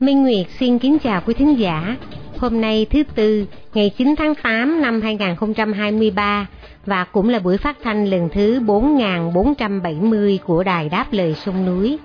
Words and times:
Minh 0.00 0.22
Nguyệt 0.22 0.46
xin 0.58 0.78
kính 0.78 0.98
chào 0.98 1.22
quý 1.26 1.34
thính 1.34 1.58
giả. 1.58 1.96
Hôm 2.38 2.60
nay 2.60 2.86
thứ 2.90 3.02
Tư, 3.14 3.46
ngày 3.74 3.90
9 3.98 4.14
tháng 4.18 4.34
8 4.34 4.82
năm 4.82 5.00
2023 5.00 6.46
và 6.86 7.04
cũng 7.04 7.28
là 7.28 7.38
buổi 7.38 7.58
phát 7.58 7.76
thanh 7.82 8.06
lần 8.06 8.28
thứ 8.32 8.60
4470 8.60 10.38
của 10.44 10.62
Đài 10.62 10.88
Đáp 10.88 11.06
Lời 11.12 11.34
Sông 11.44 11.66
Núi. 11.66 11.98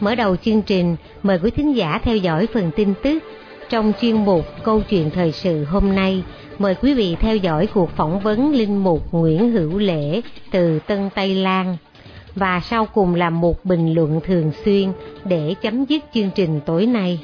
Mở 0.00 0.14
đầu 0.14 0.36
chương 0.36 0.62
trình, 0.62 0.96
mời 1.22 1.38
quý 1.42 1.50
thính 1.50 1.76
giả 1.76 2.00
theo 2.02 2.16
dõi 2.16 2.46
phần 2.54 2.70
tin 2.76 2.94
tức. 3.02 3.22
Trong 3.70 3.92
chuyên 4.00 4.16
mục 4.16 4.44
Câu 4.62 4.80
chuyện 4.80 5.10
thời 5.10 5.32
sự 5.32 5.64
hôm 5.64 5.94
nay, 5.94 6.24
mời 6.58 6.74
quý 6.74 6.94
vị 6.94 7.16
theo 7.20 7.36
dõi 7.36 7.68
cuộc 7.74 7.90
phỏng 7.96 8.20
vấn 8.20 8.52
Linh 8.52 8.84
Mục 8.84 9.12
Nguyễn 9.12 9.50
Hữu 9.50 9.78
Lễ 9.78 10.20
từ 10.50 10.78
Tân 10.78 11.10
Tây 11.14 11.34
Lan 11.34 11.76
và 12.34 12.60
sau 12.60 12.86
cùng 12.86 13.14
là 13.14 13.30
một 13.30 13.64
bình 13.64 13.94
luận 13.94 14.20
thường 14.24 14.52
xuyên 14.64 14.92
để 15.24 15.54
chấm 15.62 15.84
dứt 15.84 16.02
chương 16.14 16.30
trình 16.34 16.60
tối 16.66 16.86
nay. 16.86 17.20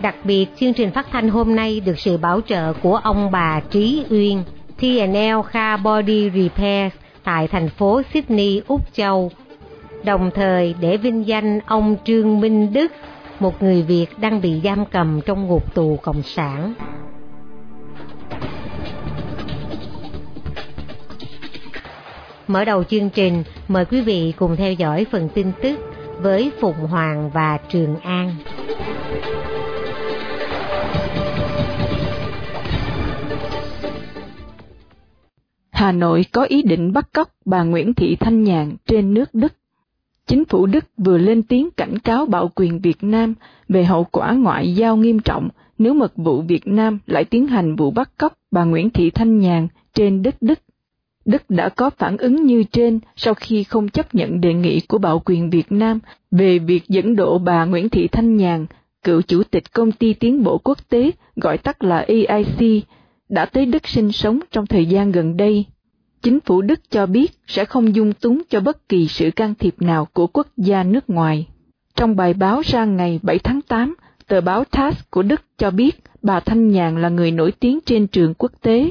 Đặc 0.00 0.14
biệt, 0.24 0.46
chương 0.60 0.72
trình 0.72 0.90
phát 0.90 1.06
thanh 1.12 1.28
hôm 1.28 1.56
nay 1.56 1.80
được 1.80 1.98
sự 1.98 2.16
bảo 2.16 2.40
trợ 2.40 2.72
của 2.82 2.96
ông 2.96 3.30
bà 3.30 3.60
Trí 3.70 4.04
Uyên, 4.10 4.42
TNL 4.80 5.40
Car 5.52 5.80
Body 5.82 6.30
Repair 6.30 6.92
tại 7.24 7.48
thành 7.48 7.68
phố 7.68 8.02
Sydney, 8.14 8.62
Úc 8.68 8.94
Châu. 8.94 9.30
Đồng 10.04 10.30
thời 10.34 10.74
để 10.80 10.96
vinh 10.96 11.26
danh 11.26 11.60
ông 11.66 11.96
Trương 12.04 12.40
Minh 12.40 12.72
Đức, 12.72 12.92
một 13.40 13.62
người 13.62 13.82
Việt 13.82 14.06
đang 14.20 14.40
bị 14.40 14.60
giam 14.64 14.84
cầm 14.86 15.20
trong 15.26 15.46
ngục 15.46 15.74
tù 15.74 15.96
Cộng 16.02 16.22
sản. 16.22 16.74
Mở 22.46 22.64
đầu 22.64 22.84
chương 22.84 23.10
trình, 23.10 23.44
mời 23.68 23.84
quý 23.84 24.00
vị 24.00 24.32
cùng 24.38 24.56
theo 24.56 24.72
dõi 24.72 25.06
phần 25.10 25.28
tin 25.34 25.52
tức 25.62 25.80
với 26.20 26.50
Phụng 26.60 26.76
Hoàng 26.76 27.30
và 27.30 27.58
Trường 27.68 27.96
An. 27.96 28.34
Hà 35.70 35.92
Nội 35.92 36.24
có 36.32 36.44
ý 36.44 36.62
định 36.62 36.92
bắt 36.92 37.08
cóc 37.12 37.28
bà 37.44 37.62
Nguyễn 37.62 37.94
Thị 37.94 38.16
Thanh 38.20 38.42
Nhàn 38.42 38.76
trên 38.86 39.14
nước 39.14 39.34
Đức. 39.34 39.52
Chính 40.26 40.44
phủ 40.44 40.66
Đức 40.66 40.84
vừa 40.96 41.18
lên 41.18 41.42
tiếng 41.42 41.70
cảnh 41.70 41.98
cáo 41.98 42.26
bạo 42.26 42.50
quyền 42.54 42.80
Việt 42.80 42.96
Nam 43.02 43.34
về 43.68 43.84
hậu 43.84 44.04
quả 44.04 44.32
ngoại 44.32 44.74
giao 44.74 44.96
nghiêm 44.96 45.18
trọng 45.18 45.48
nếu 45.78 45.94
mật 45.94 46.16
vụ 46.16 46.42
Việt 46.42 46.66
Nam 46.66 46.98
lại 47.06 47.24
tiến 47.24 47.46
hành 47.46 47.76
vụ 47.76 47.90
bắt 47.90 48.10
cóc 48.18 48.32
bà 48.50 48.64
Nguyễn 48.64 48.90
Thị 48.90 49.10
Thanh 49.10 49.38
Nhàn 49.38 49.68
trên 49.94 50.22
đất 50.22 50.34
Đức. 50.40 50.58
Đức 51.24 51.42
đã 51.50 51.68
có 51.68 51.90
phản 51.90 52.16
ứng 52.16 52.46
như 52.46 52.62
trên 52.62 53.00
sau 53.16 53.34
khi 53.34 53.64
không 53.64 53.88
chấp 53.88 54.14
nhận 54.14 54.40
đề 54.40 54.54
nghị 54.54 54.80
của 54.80 54.98
bạo 54.98 55.22
quyền 55.24 55.50
Việt 55.50 55.72
Nam 55.72 55.98
về 56.30 56.58
việc 56.58 56.88
dẫn 56.88 57.16
độ 57.16 57.38
bà 57.38 57.64
Nguyễn 57.64 57.88
Thị 57.88 58.08
Thanh 58.08 58.36
Nhàn, 58.36 58.66
cựu 59.04 59.22
chủ 59.22 59.42
tịch 59.42 59.72
công 59.72 59.92
ty 59.92 60.14
tiến 60.14 60.42
bộ 60.42 60.58
quốc 60.58 60.88
tế, 60.88 61.10
gọi 61.36 61.58
tắt 61.58 61.84
là 61.84 61.98
EIC, 61.98 62.84
đã 63.28 63.44
tới 63.44 63.66
Đức 63.66 63.88
sinh 63.88 64.12
sống 64.12 64.40
trong 64.50 64.66
thời 64.66 64.86
gian 64.86 65.12
gần 65.12 65.36
đây. 65.36 65.64
Chính 66.26 66.40
phủ 66.40 66.62
Đức 66.62 66.80
cho 66.90 67.06
biết 67.06 67.32
sẽ 67.46 67.64
không 67.64 67.94
dung 67.94 68.12
túng 68.12 68.42
cho 68.48 68.60
bất 68.60 68.88
kỳ 68.88 69.06
sự 69.06 69.30
can 69.30 69.54
thiệp 69.54 69.74
nào 69.80 70.08
của 70.12 70.26
quốc 70.26 70.46
gia 70.56 70.82
nước 70.82 71.10
ngoài. 71.10 71.46
Trong 71.96 72.16
bài 72.16 72.34
báo 72.34 72.62
ra 72.64 72.84
ngày 72.84 73.20
7 73.22 73.38
tháng 73.38 73.60
8, 73.62 73.94
tờ 74.28 74.40
báo 74.40 74.64
TASS 74.64 75.00
của 75.10 75.22
Đức 75.22 75.40
cho 75.58 75.70
biết 75.70 76.02
bà 76.22 76.40
Thanh 76.40 76.68
Nhàn 76.68 77.02
là 77.02 77.08
người 77.08 77.30
nổi 77.30 77.52
tiếng 77.52 77.78
trên 77.86 78.06
trường 78.06 78.34
quốc 78.34 78.52
tế. 78.62 78.90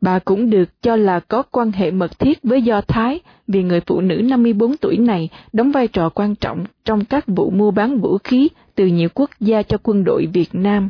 Bà 0.00 0.18
cũng 0.18 0.50
được 0.50 0.82
cho 0.82 0.96
là 0.96 1.20
có 1.20 1.42
quan 1.42 1.72
hệ 1.72 1.90
mật 1.90 2.18
thiết 2.18 2.38
với 2.42 2.62
Do 2.62 2.80
Thái 2.80 3.20
vì 3.48 3.62
người 3.62 3.80
phụ 3.80 4.00
nữ 4.00 4.14
54 4.24 4.76
tuổi 4.76 4.96
này 4.96 5.28
đóng 5.52 5.72
vai 5.72 5.88
trò 5.88 6.08
quan 6.08 6.34
trọng 6.34 6.64
trong 6.84 7.04
các 7.04 7.24
vụ 7.26 7.50
mua 7.50 7.70
bán 7.70 8.00
vũ 8.00 8.18
khí 8.18 8.48
từ 8.74 8.86
nhiều 8.86 9.08
quốc 9.14 9.30
gia 9.40 9.62
cho 9.62 9.78
quân 9.82 10.04
đội 10.04 10.26
Việt 10.26 10.54
Nam. 10.54 10.88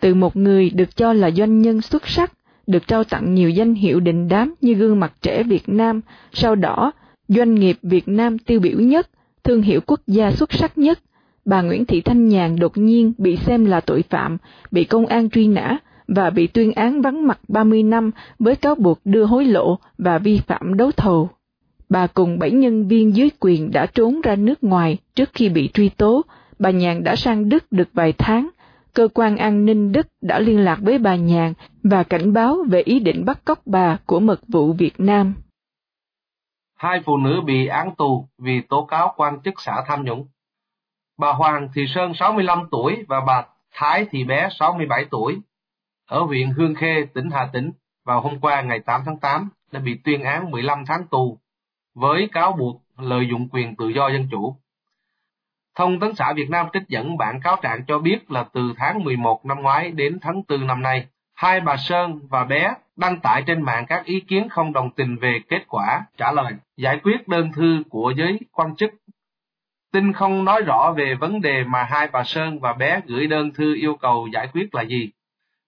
Từ 0.00 0.14
một 0.14 0.36
người 0.36 0.70
được 0.70 0.96
cho 0.96 1.12
là 1.12 1.30
doanh 1.30 1.62
nhân 1.62 1.82
xuất 1.82 2.08
sắc, 2.08 2.32
được 2.66 2.86
trao 2.86 3.04
tặng 3.04 3.34
nhiều 3.34 3.50
danh 3.50 3.74
hiệu 3.74 4.00
đình 4.00 4.28
đám 4.28 4.54
như 4.60 4.74
gương 4.74 5.00
mặt 5.00 5.12
trẻ 5.22 5.42
Việt 5.42 5.68
Nam, 5.68 6.00
sau 6.32 6.54
đó 6.54 6.92
doanh 7.28 7.54
nghiệp 7.54 7.78
Việt 7.82 8.08
Nam 8.08 8.38
tiêu 8.38 8.60
biểu 8.60 8.80
nhất, 8.80 9.08
thương 9.44 9.62
hiệu 9.62 9.80
quốc 9.86 10.00
gia 10.06 10.30
xuất 10.30 10.52
sắc 10.52 10.78
nhất, 10.78 10.98
bà 11.44 11.62
Nguyễn 11.62 11.86
Thị 11.86 12.00
Thanh 12.00 12.28
Nhàn 12.28 12.56
đột 12.56 12.78
nhiên 12.78 13.12
bị 13.18 13.36
xem 13.36 13.64
là 13.64 13.80
tội 13.80 14.02
phạm, 14.10 14.38
bị 14.70 14.84
công 14.84 15.06
an 15.06 15.30
truy 15.30 15.48
nã 15.48 15.78
và 16.08 16.30
bị 16.30 16.46
tuyên 16.46 16.72
án 16.72 17.02
vắng 17.02 17.26
mặt 17.26 17.38
30 17.48 17.82
năm 17.82 18.10
với 18.38 18.56
cáo 18.56 18.74
buộc 18.74 19.00
đưa 19.04 19.24
hối 19.24 19.44
lộ 19.44 19.78
và 19.98 20.18
vi 20.18 20.40
phạm 20.46 20.76
đấu 20.76 20.90
thầu. 20.96 21.28
Bà 21.88 22.06
cùng 22.06 22.38
bảy 22.38 22.50
nhân 22.50 22.88
viên 22.88 23.16
dưới 23.16 23.30
quyền 23.40 23.70
đã 23.70 23.86
trốn 23.86 24.20
ra 24.20 24.36
nước 24.36 24.64
ngoài 24.64 24.98
trước 25.14 25.30
khi 25.34 25.48
bị 25.48 25.68
truy 25.74 25.88
tố, 25.88 26.22
bà 26.58 26.70
Nhàn 26.70 27.04
đã 27.04 27.16
sang 27.16 27.48
Đức 27.48 27.72
được 27.72 27.88
vài 27.92 28.12
tháng. 28.12 28.48
Cơ 28.94 29.08
quan 29.14 29.36
an 29.36 29.66
ninh 29.66 29.92
Đức 29.92 30.06
đã 30.22 30.38
liên 30.38 30.58
lạc 30.58 30.78
với 30.82 30.98
bà 30.98 31.16
Nhàn 31.16 31.52
và 31.90 32.02
cảnh 32.02 32.32
báo 32.32 32.56
về 32.68 32.82
ý 32.82 33.00
định 33.00 33.24
bắt 33.24 33.38
cóc 33.44 33.58
bà 33.66 33.98
của 34.06 34.20
mật 34.20 34.40
vụ 34.48 34.72
Việt 34.72 34.94
Nam. 34.98 35.34
Hai 36.76 37.02
phụ 37.04 37.16
nữ 37.16 37.40
bị 37.40 37.66
án 37.66 37.94
tù 37.94 38.28
vì 38.38 38.60
tố 38.60 38.84
cáo 38.84 39.14
quan 39.16 39.40
chức 39.44 39.54
xã 39.60 39.84
tham 39.86 40.04
nhũng. 40.04 40.26
Bà 41.18 41.32
Hoàng 41.32 41.68
Thị 41.74 41.84
Sơn 41.88 42.12
65 42.14 42.68
tuổi 42.70 43.04
và 43.08 43.20
bà 43.20 43.44
Thái 43.72 44.06
Thị 44.10 44.24
Bé 44.24 44.48
67 44.50 45.04
tuổi 45.10 45.40
ở 46.06 46.20
huyện 46.20 46.50
Hương 46.50 46.74
Khê, 46.74 47.06
tỉnh 47.14 47.30
Hà 47.30 47.48
Tĩnh 47.52 47.70
vào 48.04 48.20
hôm 48.20 48.40
qua 48.40 48.62
ngày 48.62 48.80
8 48.80 49.02
tháng 49.06 49.18
8 49.18 49.48
đã 49.72 49.80
bị 49.80 50.00
tuyên 50.04 50.22
án 50.22 50.50
15 50.50 50.84
tháng 50.86 51.06
tù 51.10 51.38
với 51.94 52.28
cáo 52.32 52.52
buộc 52.52 52.82
lợi 52.98 53.28
dụng 53.30 53.48
quyền 53.52 53.76
tự 53.76 53.88
do 53.88 54.08
dân 54.08 54.28
chủ. 54.30 54.56
Thông 55.74 56.00
tấn 56.00 56.14
xã 56.14 56.32
Việt 56.32 56.50
Nam 56.50 56.66
trích 56.72 56.88
dẫn 56.88 57.16
bản 57.16 57.40
cáo 57.44 57.56
trạng 57.62 57.84
cho 57.88 57.98
biết 57.98 58.30
là 58.30 58.46
từ 58.52 58.74
tháng 58.76 59.04
11 59.04 59.46
năm 59.46 59.62
ngoái 59.62 59.90
đến 59.90 60.18
tháng 60.22 60.42
4 60.48 60.66
năm 60.66 60.82
nay, 60.82 61.06
hai 61.36 61.60
bà 61.60 61.76
Sơn 61.76 62.20
và 62.28 62.44
bé 62.44 62.74
đăng 62.96 63.20
tải 63.20 63.42
trên 63.46 63.62
mạng 63.62 63.86
các 63.86 64.04
ý 64.04 64.20
kiến 64.20 64.48
không 64.48 64.72
đồng 64.72 64.90
tình 64.90 65.16
về 65.16 65.40
kết 65.48 65.64
quả 65.68 66.02
trả 66.16 66.32
lời 66.32 66.52
giải 66.76 67.00
quyết 67.02 67.28
đơn 67.28 67.52
thư 67.52 67.82
của 67.90 68.12
giới 68.16 68.40
quan 68.52 68.76
chức. 68.76 68.90
Tin 69.92 70.12
không 70.12 70.44
nói 70.44 70.62
rõ 70.62 70.94
về 70.96 71.14
vấn 71.14 71.40
đề 71.40 71.64
mà 71.64 71.82
hai 71.82 72.08
bà 72.12 72.24
Sơn 72.24 72.60
và 72.60 72.72
bé 72.72 73.00
gửi 73.06 73.26
đơn 73.26 73.50
thư 73.52 73.74
yêu 73.74 73.96
cầu 73.96 74.28
giải 74.32 74.48
quyết 74.52 74.74
là 74.74 74.82
gì. 74.82 75.10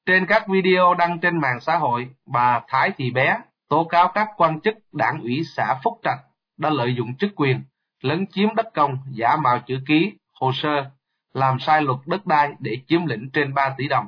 Trên 0.06 0.26
các 0.26 0.48
video 0.48 0.94
đăng 0.94 1.18
trên 1.18 1.38
mạng 1.38 1.60
xã 1.60 1.76
hội, 1.76 2.08
bà 2.26 2.60
Thái 2.68 2.90
Thị 2.90 3.10
Bé 3.10 3.38
tố 3.68 3.84
cáo 3.84 4.08
các 4.08 4.28
quan 4.36 4.60
chức 4.60 4.74
đảng 4.92 5.20
ủy 5.20 5.42
xã 5.56 5.74
Phúc 5.84 6.00
Trạch 6.02 6.18
đã 6.58 6.70
lợi 6.70 6.94
dụng 6.94 7.16
chức 7.16 7.30
quyền, 7.36 7.62
lấn 8.02 8.26
chiếm 8.26 8.54
đất 8.54 8.66
công, 8.74 8.98
giả 9.10 9.36
mạo 9.36 9.58
chữ 9.66 9.78
ký, 9.86 10.12
hồ 10.40 10.52
sơ, 10.54 10.90
làm 11.34 11.58
sai 11.58 11.82
luật 11.82 11.98
đất 12.06 12.26
đai 12.26 12.52
để 12.58 12.76
chiếm 12.86 13.06
lĩnh 13.06 13.30
trên 13.32 13.54
3 13.54 13.74
tỷ 13.78 13.88
đồng. 13.88 14.06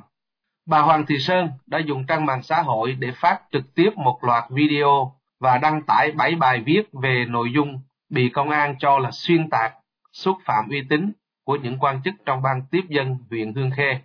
Bà 0.65 0.81
Hoàng 0.81 1.05
Thị 1.05 1.15
Sơn 1.19 1.49
đã 1.67 1.79
dùng 1.79 2.05
trang 2.05 2.25
mạng 2.25 2.43
xã 2.43 2.61
hội 2.61 2.95
để 2.99 3.11
phát 3.11 3.41
trực 3.51 3.75
tiếp 3.75 3.89
một 3.95 4.23
loạt 4.23 4.43
video 4.49 5.15
và 5.39 5.57
đăng 5.57 5.81
tải 5.81 6.11
7 6.11 6.35
bài 6.35 6.61
viết 6.65 6.83
về 6.93 7.25
nội 7.29 7.51
dung 7.53 7.79
bị 8.09 8.29
công 8.29 8.49
an 8.49 8.75
cho 8.79 8.99
là 8.99 9.09
xuyên 9.11 9.49
tạc, 9.49 9.73
xúc 10.11 10.37
phạm 10.45 10.69
uy 10.69 10.81
tín 10.89 11.11
của 11.45 11.55
những 11.55 11.77
quan 11.79 12.01
chức 12.03 12.13
trong 12.25 12.41
ban 12.41 12.61
tiếp 12.71 12.81
dân 12.89 13.17
huyện 13.29 13.53
Hương 13.53 13.71
Khê 13.71 13.99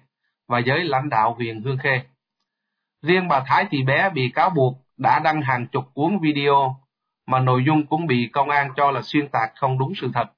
và 0.48 0.58
giới 0.58 0.84
lãnh 0.84 1.08
đạo 1.08 1.34
huyện 1.34 1.62
Hương 1.62 1.78
Khê. 1.78 2.00
Riêng 3.02 3.28
bà 3.28 3.40
Thái 3.46 3.66
Thị 3.70 3.82
Bé 3.82 4.10
bị 4.10 4.30
cáo 4.34 4.50
buộc 4.50 4.74
đã 4.96 5.18
đăng 5.18 5.42
hàng 5.42 5.66
chục 5.66 5.84
cuốn 5.94 6.18
video 6.18 6.76
mà 7.26 7.40
nội 7.40 7.64
dung 7.66 7.86
cũng 7.86 8.06
bị 8.06 8.30
công 8.32 8.50
an 8.50 8.70
cho 8.76 8.90
là 8.90 9.02
xuyên 9.02 9.28
tạc 9.28 9.52
không 9.56 9.78
đúng 9.78 9.92
sự 9.96 10.10
thật. 10.14 10.32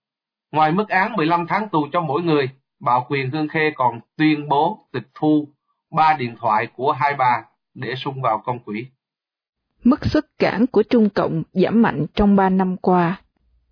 Ngoài 0.53 0.73
mức 0.73 0.89
án 0.89 1.13
15 1.13 1.47
tháng 1.47 1.69
tù 1.69 1.89
cho 1.93 2.01
mỗi 2.01 2.23
người, 2.23 2.51
Bảo 2.81 3.07
quyền 3.09 3.31
Hương 3.31 3.49
Khê 3.49 3.71
còn 3.75 4.01
tuyên 4.17 4.49
bố 4.49 4.79
tịch 4.93 5.09
thu 5.15 5.49
ba 5.91 6.17
điện 6.19 6.35
thoại 6.41 6.67
của 6.77 6.93
hai 6.93 7.15
bà 7.19 7.45
để 7.75 7.95
sung 7.95 8.23
vào 8.23 8.43
công 8.45 8.59
quỹ. 8.59 8.87
Mức 9.85 10.07
xuất 10.07 10.39
cảng 10.39 10.67
của 10.67 10.83
Trung 10.83 11.11
Cộng 11.11 11.43
giảm 11.53 11.83
mạnh 11.83 12.07
trong 12.15 12.37
ba 12.37 12.49
năm 12.49 12.77
qua. 12.77 13.21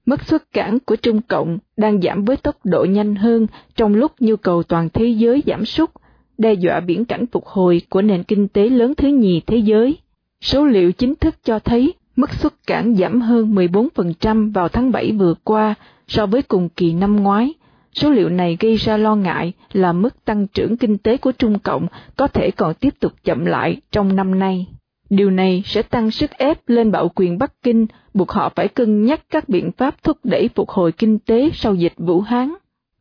Mức 0.06 0.22
xuất 0.22 0.52
cảng 0.52 0.78
của 0.80 0.96
Trung 0.96 1.22
Cộng 1.22 1.58
đang 1.76 2.00
giảm 2.00 2.24
với 2.24 2.36
tốc 2.36 2.56
độ 2.64 2.84
nhanh 2.84 3.14
hơn 3.14 3.46
trong 3.74 3.94
lúc 3.94 4.12
nhu 4.20 4.36
cầu 4.36 4.62
toàn 4.62 4.88
thế 4.92 5.06
giới 5.06 5.42
giảm 5.46 5.64
sút, 5.64 5.90
đe 6.38 6.52
dọa 6.52 6.80
biển 6.80 7.04
cảnh 7.04 7.26
phục 7.32 7.46
hồi 7.46 7.82
của 7.88 8.02
nền 8.02 8.22
kinh 8.22 8.48
tế 8.48 8.68
lớn 8.68 8.94
thứ 8.94 9.08
nhì 9.08 9.40
thế 9.46 9.56
giới. 9.56 9.98
Số 10.40 10.64
liệu 10.64 10.92
chính 10.92 11.14
thức 11.14 11.34
cho 11.44 11.58
thấy 11.58 11.94
Mức 12.16 12.34
xuất 12.34 12.66
cảng 12.66 12.96
giảm 12.96 13.20
hơn 13.20 13.54
14% 13.54 14.52
vào 14.52 14.68
tháng 14.68 14.92
7 14.92 15.12
vừa 15.12 15.34
qua 15.44 15.74
so 16.08 16.26
với 16.26 16.42
cùng 16.42 16.68
kỳ 16.68 16.92
năm 16.92 17.16
ngoái. 17.16 17.54
Số 17.96 18.10
liệu 18.10 18.28
này 18.28 18.56
gây 18.60 18.76
ra 18.76 18.96
lo 18.96 19.16
ngại 19.16 19.52
là 19.72 19.92
mức 19.92 20.24
tăng 20.24 20.46
trưởng 20.46 20.76
kinh 20.76 20.98
tế 20.98 21.16
của 21.16 21.32
Trung 21.32 21.58
Cộng 21.58 21.86
có 22.16 22.28
thể 22.28 22.50
còn 22.50 22.74
tiếp 22.74 22.94
tục 23.00 23.12
chậm 23.24 23.44
lại 23.44 23.80
trong 23.90 24.16
năm 24.16 24.38
nay. 24.38 24.66
Điều 25.10 25.30
này 25.30 25.62
sẽ 25.66 25.82
tăng 25.82 26.10
sức 26.10 26.30
ép 26.30 26.58
lên 26.66 26.92
bạo 26.92 27.08
quyền 27.08 27.38
Bắc 27.38 27.62
Kinh, 27.62 27.86
buộc 28.14 28.30
họ 28.30 28.48
phải 28.56 28.68
cân 28.68 29.04
nhắc 29.04 29.20
các 29.30 29.48
biện 29.48 29.72
pháp 29.72 30.02
thúc 30.02 30.18
đẩy 30.24 30.48
phục 30.54 30.70
hồi 30.70 30.92
kinh 30.92 31.18
tế 31.18 31.50
sau 31.54 31.74
dịch 31.74 31.92
Vũ 31.96 32.20
Hán. 32.20 32.54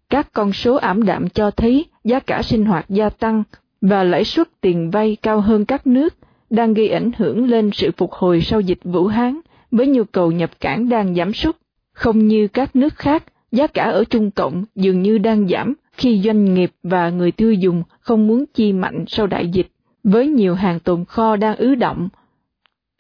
Các 0.10 0.34
con 0.34 0.54
số 0.54 0.76
ảm 0.76 1.06
đạm 1.06 1.30
cho 1.30 1.52
thấy 1.52 1.86
giá 2.04 2.20
cả 2.20 2.42
sinh 2.42 2.66
hoạt 2.66 2.86
gia 2.90 3.10
tăng 3.10 3.44
và 3.82 4.04
lãi 4.04 4.24
suất 4.24 4.48
tiền 4.62 4.92
vay 4.92 5.18
cao 5.22 5.42
hơn 5.42 5.66
các 5.66 5.88
nước, 5.88 6.14
đang 6.50 6.74
gây 6.74 6.90
ảnh 6.90 7.12
hưởng 7.18 7.50
lên 7.50 7.70
sự 7.74 7.92
phục 7.98 8.12
hồi 8.12 8.42
sau 8.42 8.62
dịch 8.62 8.80
Vũ 8.84 9.08
Hán 9.08 9.40
với 9.72 9.88
nhu 9.88 10.04
cầu 10.04 10.32
nhập 10.32 10.52
cảng 10.60 10.90
đang 10.90 11.16
giảm 11.16 11.34
sút. 11.34 11.58
Không 11.94 12.28
như 12.28 12.48
các 12.48 12.76
nước 12.76 12.96
khác, 12.96 13.24
giá 13.56 13.68
cả 13.68 13.84
ở 13.84 14.04
Trung 14.04 14.32
Cộng 14.32 14.64
dường 14.76 15.02
như 15.02 15.18
đang 15.18 15.48
giảm 15.48 15.74
khi 15.94 16.22
doanh 16.22 16.54
nghiệp 16.54 16.72
và 16.84 17.10
người 17.10 17.32
tiêu 17.32 17.54
dùng 17.54 17.84
không 18.00 18.28
muốn 18.28 18.46
chi 18.54 18.74
mạnh 18.74 19.04
sau 19.08 19.28
đại 19.28 19.48
dịch. 19.48 19.68
Với 20.04 20.28
nhiều 20.28 20.56
hàng 20.56 20.80
tồn 20.80 21.06
kho 21.06 21.36
đang 21.36 21.56
ứ 21.56 21.76
động, 21.76 22.10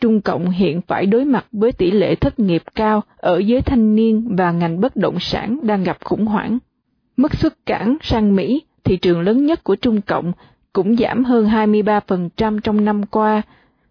Trung 0.01 0.21
Cộng 0.21 0.49
hiện 0.49 0.81
phải 0.81 1.05
đối 1.05 1.25
mặt 1.25 1.45
với 1.51 1.71
tỷ 1.71 1.91
lệ 1.91 2.15
thất 2.15 2.39
nghiệp 2.39 2.63
cao 2.75 3.03
ở 3.17 3.37
giới 3.37 3.61
thanh 3.61 3.95
niên 3.95 4.35
và 4.35 4.51
ngành 4.51 4.81
bất 4.81 4.95
động 4.95 5.19
sản 5.19 5.59
đang 5.63 5.83
gặp 5.83 5.97
khủng 6.03 6.25
hoảng. 6.25 6.57
Mức 7.17 7.35
xuất 7.35 7.65
cảng 7.65 7.97
sang 8.01 8.35
Mỹ, 8.35 8.61
thị 8.83 8.97
trường 8.97 9.21
lớn 9.21 9.45
nhất 9.45 9.63
của 9.63 9.75
Trung 9.75 10.01
Cộng, 10.01 10.31
cũng 10.73 10.97
giảm 10.97 11.23
hơn 11.23 11.45
23% 11.45 12.59
trong 12.59 12.85
năm 12.85 13.05
qua. 13.05 13.41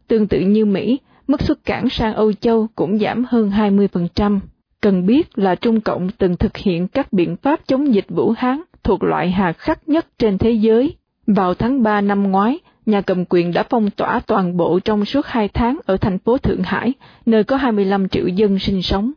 Tương 0.09 0.27
tự 0.27 0.41
như 0.41 0.65
Mỹ, 0.65 0.99
mức 1.27 1.43
xuất 1.43 1.65
cảng 1.65 1.89
sang 1.91 2.15
Âu 2.15 2.33
Châu 2.33 2.67
cũng 2.75 2.99
giảm 2.99 3.25
hơn 3.29 3.51
20%. 3.51 4.41
Cần 4.85 5.07
biết 5.07 5.39
là 5.39 5.55
Trung 5.55 5.81
Cộng 5.81 6.09
từng 6.11 6.37
thực 6.37 6.57
hiện 6.57 6.89
các 6.89 7.13
biện 7.13 7.37
pháp 7.37 7.61
chống 7.67 7.95
dịch 7.95 8.07
Vũ 8.09 8.35
Hán 8.37 8.63
thuộc 8.83 9.03
loại 9.03 9.31
hà 9.31 9.53
khắc 9.53 9.89
nhất 9.89 10.07
trên 10.19 10.39
thế 10.39 10.51
giới. 10.51 10.97
Vào 11.27 11.55
tháng 11.55 11.83
3 11.83 12.01
năm 12.01 12.31
ngoái, 12.31 12.59
nhà 12.87 13.01
cầm 13.01 13.25
quyền 13.25 13.53
đã 13.53 13.63
phong 13.71 13.91
tỏa 13.91 14.21
toàn 14.27 14.57
bộ 14.57 14.81
trong 14.81 15.05
suốt 15.05 15.27
hai 15.27 15.49
tháng 15.49 15.79
ở 15.87 15.97
thành 15.97 16.19
phố 16.19 16.39
Thượng 16.39 16.63
Hải, 16.63 16.93
nơi 17.27 17.45
có 17.45 17.57
25 17.57 18.09
triệu 18.09 18.27
dân 18.27 18.59
sinh 18.59 18.83
sống. 18.83 19.13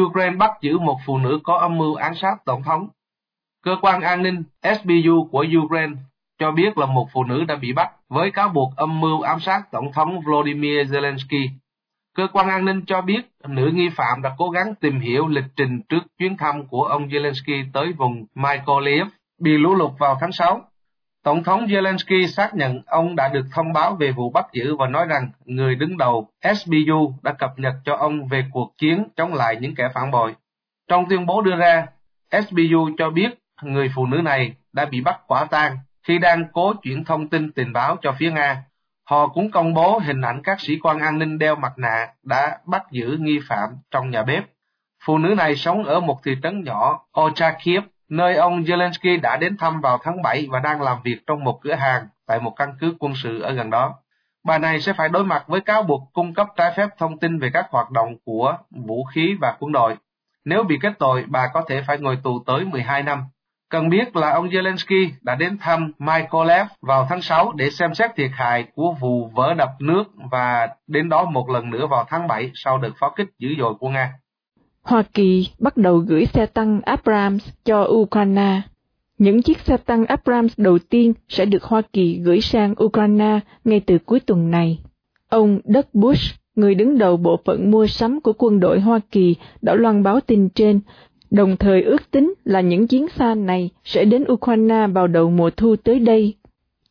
Ukraine 0.00 0.36
bắt 0.36 0.50
giữ 0.62 0.78
một 0.78 0.96
phụ 1.06 1.18
nữ 1.18 1.38
có 1.42 1.58
âm 1.58 1.78
mưu 1.78 1.94
ám 1.94 2.14
sát 2.14 2.34
tổng 2.44 2.62
thống. 2.62 2.88
Cơ 3.64 3.76
quan 3.82 4.00
an 4.00 4.22
ninh 4.22 4.42
SBU 4.62 5.28
của 5.30 5.44
Ukraine 5.64 5.92
cho 6.38 6.50
biết 6.50 6.78
là 6.78 6.86
một 6.86 7.08
phụ 7.12 7.24
nữ 7.24 7.44
đã 7.44 7.56
bị 7.56 7.72
bắt 7.72 7.90
với 8.08 8.30
cáo 8.30 8.48
buộc 8.48 8.76
âm 8.76 9.00
mưu 9.00 9.20
ám 9.20 9.40
sát 9.40 9.70
tổng 9.72 9.92
thống 9.92 10.20
Volodymyr 10.20 10.94
Zelensky. 10.94 11.48
Cơ 12.16 12.26
quan 12.32 12.48
an 12.48 12.64
ninh 12.64 12.84
cho 12.86 13.00
biết 13.00 13.22
nữ 13.48 13.70
nghi 13.74 13.88
phạm 13.88 14.22
đã 14.22 14.34
cố 14.38 14.50
gắng 14.50 14.74
tìm 14.74 15.00
hiểu 15.00 15.28
lịch 15.28 15.44
trình 15.56 15.80
trước 15.88 16.02
chuyến 16.18 16.36
thăm 16.36 16.66
của 16.66 16.84
ông 16.84 17.08
Zelensky 17.08 17.64
tới 17.72 17.92
vùng 17.92 18.26
Mykolaiv 18.34 19.06
bị 19.40 19.58
lũ 19.58 19.74
lụt 19.74 19.90
vào 19.98 20.18
tháng 20.20 20.32
6. 20.32 20.60
Tổng 21.24 21.44
thống 21.44 21.66
Zelensky 21.66 22.26
xác 22.26 22.54
nhận 22.54 22.80
ông 22.86 23.16
đã 23.16 23.28
được 23.28 23.46
thông 23.52 23.72
báo 23.72 23.94
về 23.94 24.12
vụ 24.12 24.30
bắt 24.30 24.46
giữ 24.52 24.76
và 24.76 24.86
nói 24.86 25.06
rằng 25.06 25.30
người 25.44 25.74
đứng 25.74 25.98
đầu 25.98 26.28
SBU 26.54 27.14
đã 27.22 27.32
cập 27.32 27.58
nhật 27.58 27.74
cho 27.84 27.96
ông 27.96 28.28
về 28.28 28.44
cuộc 28.52 28.74
chiến 28.78 29.04
chống 29.16 29.34
lại 29.34 29.56
những 29.60 29.74
kẻ 29.74 29.88
phản 29.94 30.10
bội. 30.10 30.34
Trong 30.88 31.08
tuyên 31.08 31.26
bố 31.26 31.42
đưa 31.42 31.56
ra, 31.56 31.86
SBU 32.32 32.90
cho 32.98 33.10
biết 33.10 33.28
người 33.62 33.90
phụ 33.94 34.06
nữ 34.06 34.16
này 34.16 34.54
đã 34.72 34.84
bị 34.84 35.00
bắt 35.00 35.20
quả 35.26 35.44
tang 35.44 35.78
khi 36.02 36.18
đang 36.18 36.44
cố 36.52 36.74
chuyển 36.82 37.04
thông 37.04 37.28
tin 37.28 37.52
tình 37.52 37.72
báo 37.72 37.96
cho 38.02 38.12
phía 38.18 38.30
Nga. 38.30 38.64
Họ 39.12 39.28
cũng 39.28 39.50
công 39.50 39.74
bố 39.74 39.98
hình 39.98 40.20
ảnh 40.20 40.40
các 40.44 40.60
sĩ 40.60 40.78
quan 40.82 40.98
an 40.98 41.18
ninh 41.18 41.38
đeo 41.38 41.56
mặt 41.56 41.72
nạ 41.76 42.08
đã 42.22 42.58
bắt 42.66 42.82
giữ 42.90 43.16
nghi 43.20 43.38
phạm 43.48 43.68
trong 43.90 44.10
nhà 44.10 44.22
bếp. 44.22 44.44
Phụ 45.04 45.18
nữ 45.18 45.34
này 45.34 45.56
sống 45.56 45.84
ở 45.84 46.00
một 46.00 46.18
thị 46.24 46.36
trấn 46.42 46.64
nhỏ 46.64 47.00
Ochakiv 47.20 47.82
nơi 48.08 48.36
ông 48.36 48.62
Zelensky 48.62 49.20
đã 49.20 49.36
đến 49.36 49.56
thăm 49.56 49.80
vào 49.80 49.98
tháng 50.02 50.22
7 50.22 50.46
và 50.50 50.60
đang 50.60 50.82
làm 50.82 50.98
việc 51.04 51.18
trong 51.26 51.44
một 51.44 51.58
cửa 51.62 51.74
hàng 51.74 52.06
tại 52.26 52.40
một 52.40 52.50
căn 52.56 52.74
cứ 52.80 52.94
quân 52.98 53.12
sự 53.14 53.40
ở 53.40 53.52
gần 53.52 53.70
đó. 53.70 53.94
Bà 54.44 54.58
này 54.58 54.80
sẽ 54.80 54.92
phải 54.92 55.08
đối 55.08 55.24
mặt 55.24 55.44
với 55.46 55.60
cáo 55.60 55.82
buộc 55.82 56.02
cung 56.12 56.34
cấp 56.34 56.46
trái 56.56 56.72
phép 56.76 56.88
thông 56.98 57.18
tin 57.18 57.38
về 57.38 57.50
các 57.54 57.66
hoạt 57.70 57.90
động 57.90 58.16
của 58.24 58.56
vũ 58.70 59.04
khí 59.04 59.36
và 59.40 59.56
quân 59.58 59.72
đội. 59.72 59.96
Nếu 60.44 60.64
bị 60.64 60.78
kết 60.82 60.92
tội, 60.98 61.24
bà 61.28 61.48
có 61.54 61.64
thể 61.68 61.82
phải 61.86 61.98
ngồi 61.98 62.18
tù 62.22 62.42
tới 62.46 62.64
12 62.64 63.02
năm. 63.02 63.24
Cần 63.72 63.88
biết 63.88 64.16
là 64.16 64.32
ông 64.32 64.48
Zelensky 64.48 65.08
đã 65.22 65.34
đến 65.34 65.58
thăm 65.60 65.92
Mykolaiv 65.98 66.66
vào 66.80 67.06
tháng 67.08 67.22
6 67.22 67.52
để 67.56 67.70
xem 67.70 67.94
xét 67.94 68.10
thiệt 68.16 68.30
hại 68.32 68.64
của 68.74 68.94
vụ 69.00 69.30
vỡ 69.34 69.54
đập 69.54 69.70
nước 69.80 70.04
và 70.30 70.68
đến 70.86 71.08
đó 71.08 71.24
một 71.24 71.50
lần 71.50 71.70
nữa 71.70 71.86
vào 71.90 72.04
tháng 72.08 72.28
7 72.28 72.50
sau 72.54 72.78
đợt 72.78 72.90
pháo 73.00 73.12
kích 73.16 73.26
dữ 73.38 73.48
dội 73.58 73.74
của 73.74 73.88
Nga. 73.88 74.12
Hoa 74.82 75.02
Kỳ 75.14 75.48
bắt 75.58 75.76
đầu 75.76 75.98
gửi 75.98 76.26
xe 76.26 76.46
tăng 76.46 76.80
Abrams 76.80 77.48
cho 77.64 77.86
Ukraine. 77.90 78.60
Những 79.18 79.42
chiếc 79.42 79.58
xe 79.58 79.76
tăng 79.76 80.06
Abrams 80.06 80.52
đầu 80.56 80.78
tiên 80.78 81.12
sẽ 81.28 81.44
được 81.44 81.62
Hoa 81.62 81.82
Kỳ 81.92 82.20
gửi 82.24 82.40
sang 82.40 82.74
Ukraine 82.84 83.40
ngay 83.64 83.80
từ 83.80 83.98
cuối 83.98 84.20
tuần 84.20 84.50
này. 84.50 84.78
Ông 85.28 85.60
Doug 85.64 85.86
Bush, 85.92 86.40
người 86.56 86.74
đứng 86.74 86.98
đầu 86.98 87.16
bộ 87.16 87.40
phận 87.44 87.70
mua 87.70 87.86
sắm 87.86 88.20
của 88.20 88.32
quân 88.38 88.60
đội 88.60 88.80
Hoa 88.80 89.00
Kỳ, 89.10 89.36
đã 89.62 89.74
loan 89.74 90.02
báo 90.02 90.20
tin 90.20 90.48
trên, 90.48 90.80
đồng 91.32 91.56
thời 91.56 91.82
ước 91.82 92.10
tính 92.10 92.34
là 92.44 92.60
những 92.60 92.86
chiến 92.86 93.06
xa 93.08 93.34
này 93.34 93.70
sẽ 93.84 94.04
đến 94.04 94.24
Ukraine 94.32 94.86
vào 94.86 95.06
đầu 95.06 95.30
mùa 95.30 95.50
thu 95.50 95.76
tới 95.76 95.98
đây. 95.98 96.34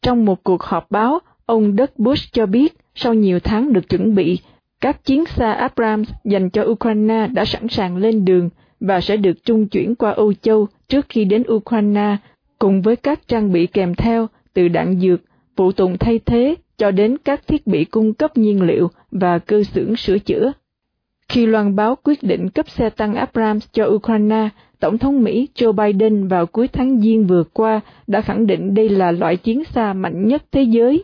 Trong 0.01 0.25
một 0.25 0.43
cuộc 0.43 0.63
họp 0.63 0.91
báo, 0.91 1.19
ông 1.45 1.75
Doug 1.77 1.89
Bush 1.97 2.33
cho 2.33 2.45
biết 2.45 2.77
sau 2.95 3.13
nhiều 3.13 3.39
tháng 3.39 3.73
được 3.73 3.89
chuẩn 3.89 4.15
bị, 4.15 4.39
các 4.81 5.05
chiến 5.05 5.25
xa 5.25 5.51
Abrams 5.51 6.09
dành 6.23 6.49
cho 6.49 6.63
Ukraine 6.63 7.27
đã 7.27 7.45
sẵn 7.45 7.67
sàng 7.67 7.97
lên 7.97 8.25
đường 8.25 8.49
và 8.79 9.01
sẽ 9.01 9.17
được 9.17 9.45
trung 9.45 9.67
chuyển 9.67 9.95
qua 9.95 10.11
Âu 10.11 10.33
Châu 10.33 10.67
trước 10.87 11.05
khi 11.09 11.25
đến 11.25 11.43
Ukraine, 11.53 12.17
cùng 12.59 12.81
với 12.81 12.95
các 12.95 13.27
trang 13.27 13.51
bị 13.51 13.67
kèm 13.67 13.95
theo 13.95 14.27
từ 14.53 14.67
đạn 14.67 14.99
dược, 14.99 15.21
phụ 15.55 15.71
tùng 15.71 15.97
thay 15.97 16.19
thế 16.19 16.55
cho 16.77 16.91
đến 16.91 17.17
các 17.17 17.47
thiết 17.47 17.67
bị 17.67 17.85
cung 17.85 18.13
cấp 18.13 18.37
nhiên 18.37 18.61
liệu 18.61 18.91
và 19.11 19.39
cơ 19.39 19.63
xưởng 19.63 19.95
sửa 19.95 20.19
chữa. 20.19 20.51
Khi 21.31 21.45
loan 21.45 21.75
báo 21.75 21.97
quyết 22.03 22.23
định 22.23 22.49
cấp 22.49 22.69
xe 22.69 22.89
tăng 22.89 23.15
Abrams 23.15 23.67
cho 23.73 23.85
Ukraine, 23.85 24.49
Tổng 24.79 24.97
thống 24.97 25.23
Mỹ 25.23 25.47
Joe 25.55 25.71
Biden 25.71 26.27
vào 26.27 26.45
cuối 26.45 26.67
tháng 26.67 26.99
Giêng 26.99 27.27
vừa 27.27 27.43
qua 27.43 27.81
đã 28.07 28.21
khẳng 28.21 28.47
định 28.47 28.73
đây 28.73 28.89
là 28.89 29.11
loại 29.11 29.37
chiến 29.37 29.63
xa 29.63 29.93
mạnh 29.93 30.27
nhất 30.27 30.43
thế 30.51 30.61
giới. 30.61 31.03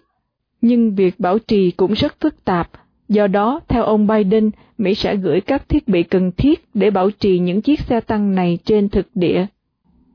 Nhưng 0.61 0.95
việc 0.95 1.19
bảo 1.19 1.39
trì 1.39 1.71
cũng 1.71 1.93
rất 1.93 2.15
phức 2.19 2.45
tạp 2.45 2.69
Do 3.09 3.27
đó, 3.27 3.59
theo 3.67 3.83
ông 3.83 4.07
Biden, 4.07 4.49
Mỹ 4.77 4.95
sẽ 4.95 5.15
gửi 5.15 5.41
các 5.41 5.69
thiết 5.69 5.87
bị 5.87 6.03
cần 6.03 6.31
thiết 6.31 6.65
để 6.73 6.91
bảo 6.91 7.11
trì 7.11 7.39
những 7.39 7.61
chiếc 7.61 7.79
xe 7.79 8.01
tăng 8.01 8.35
này 8.35 8.57
trên 8.65 8.89
thực 8.89 9.07
địa. 9.15 9.45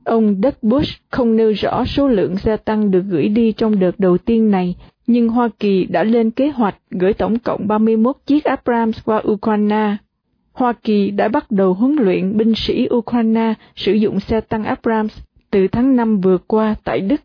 Ông 0.05 0.41
Doug 0.43 0.55
Bush 0.63 1.01
không 1.11 1.37
nêu 1.37 1.53
rõ 1.53 1.85
số 1.85 2.09
lượng 2.09 2.37
xe 2.37 2.57
tăng 2.57 2.91
được 2.91 3.03
gửi 3.09 3.29
đi 3.29 3.53
trong 3.53 3.81
đợt 3.81 3.99
đầu 3.99 4.19
tiên 4.19 4.51
này, 4.51 4.77
nhưng 5.07 5.29
Hoa 5.29 5.49
Kỳ 5.59 5.85
đã 5.85 6.05
lên 6.05 6.31
kế 6.31 6.49
hoạch 6.49 6.77
gửi 6.91 7.13
tổng 7.13 7.39
cộng 7.39 7.69
31 7.69 8.17
chiếc 8.27 8.45
Abrams 8.45 8.99
qua 9.05 9.23
Ukraine. 9.29 9.97
Hoa 10.53 10.73
Kỳ 10.73 11.11
đã 11.11 11.29
bắt 11.29 11.51
đầu 11.51 11.75
huấn 11.75 11.97
luyện 12.01 12.37
binh 12.37 12.55
sĩ 12.55 12.89
Ukraine 12.95 13.55
sử 13.77 13.93
dụng 13.93 14.21
xe 14.21 14.41
tăng 14.41 14.65
Abrams 14.65 15.19
từ 15.51 15.69
tháng 15.69 15.97
5 15.97 16.21
vừa 16.21 16.39
qua 16.39 16.75
tại 16.85 17.01
Đức. 17.01 17.21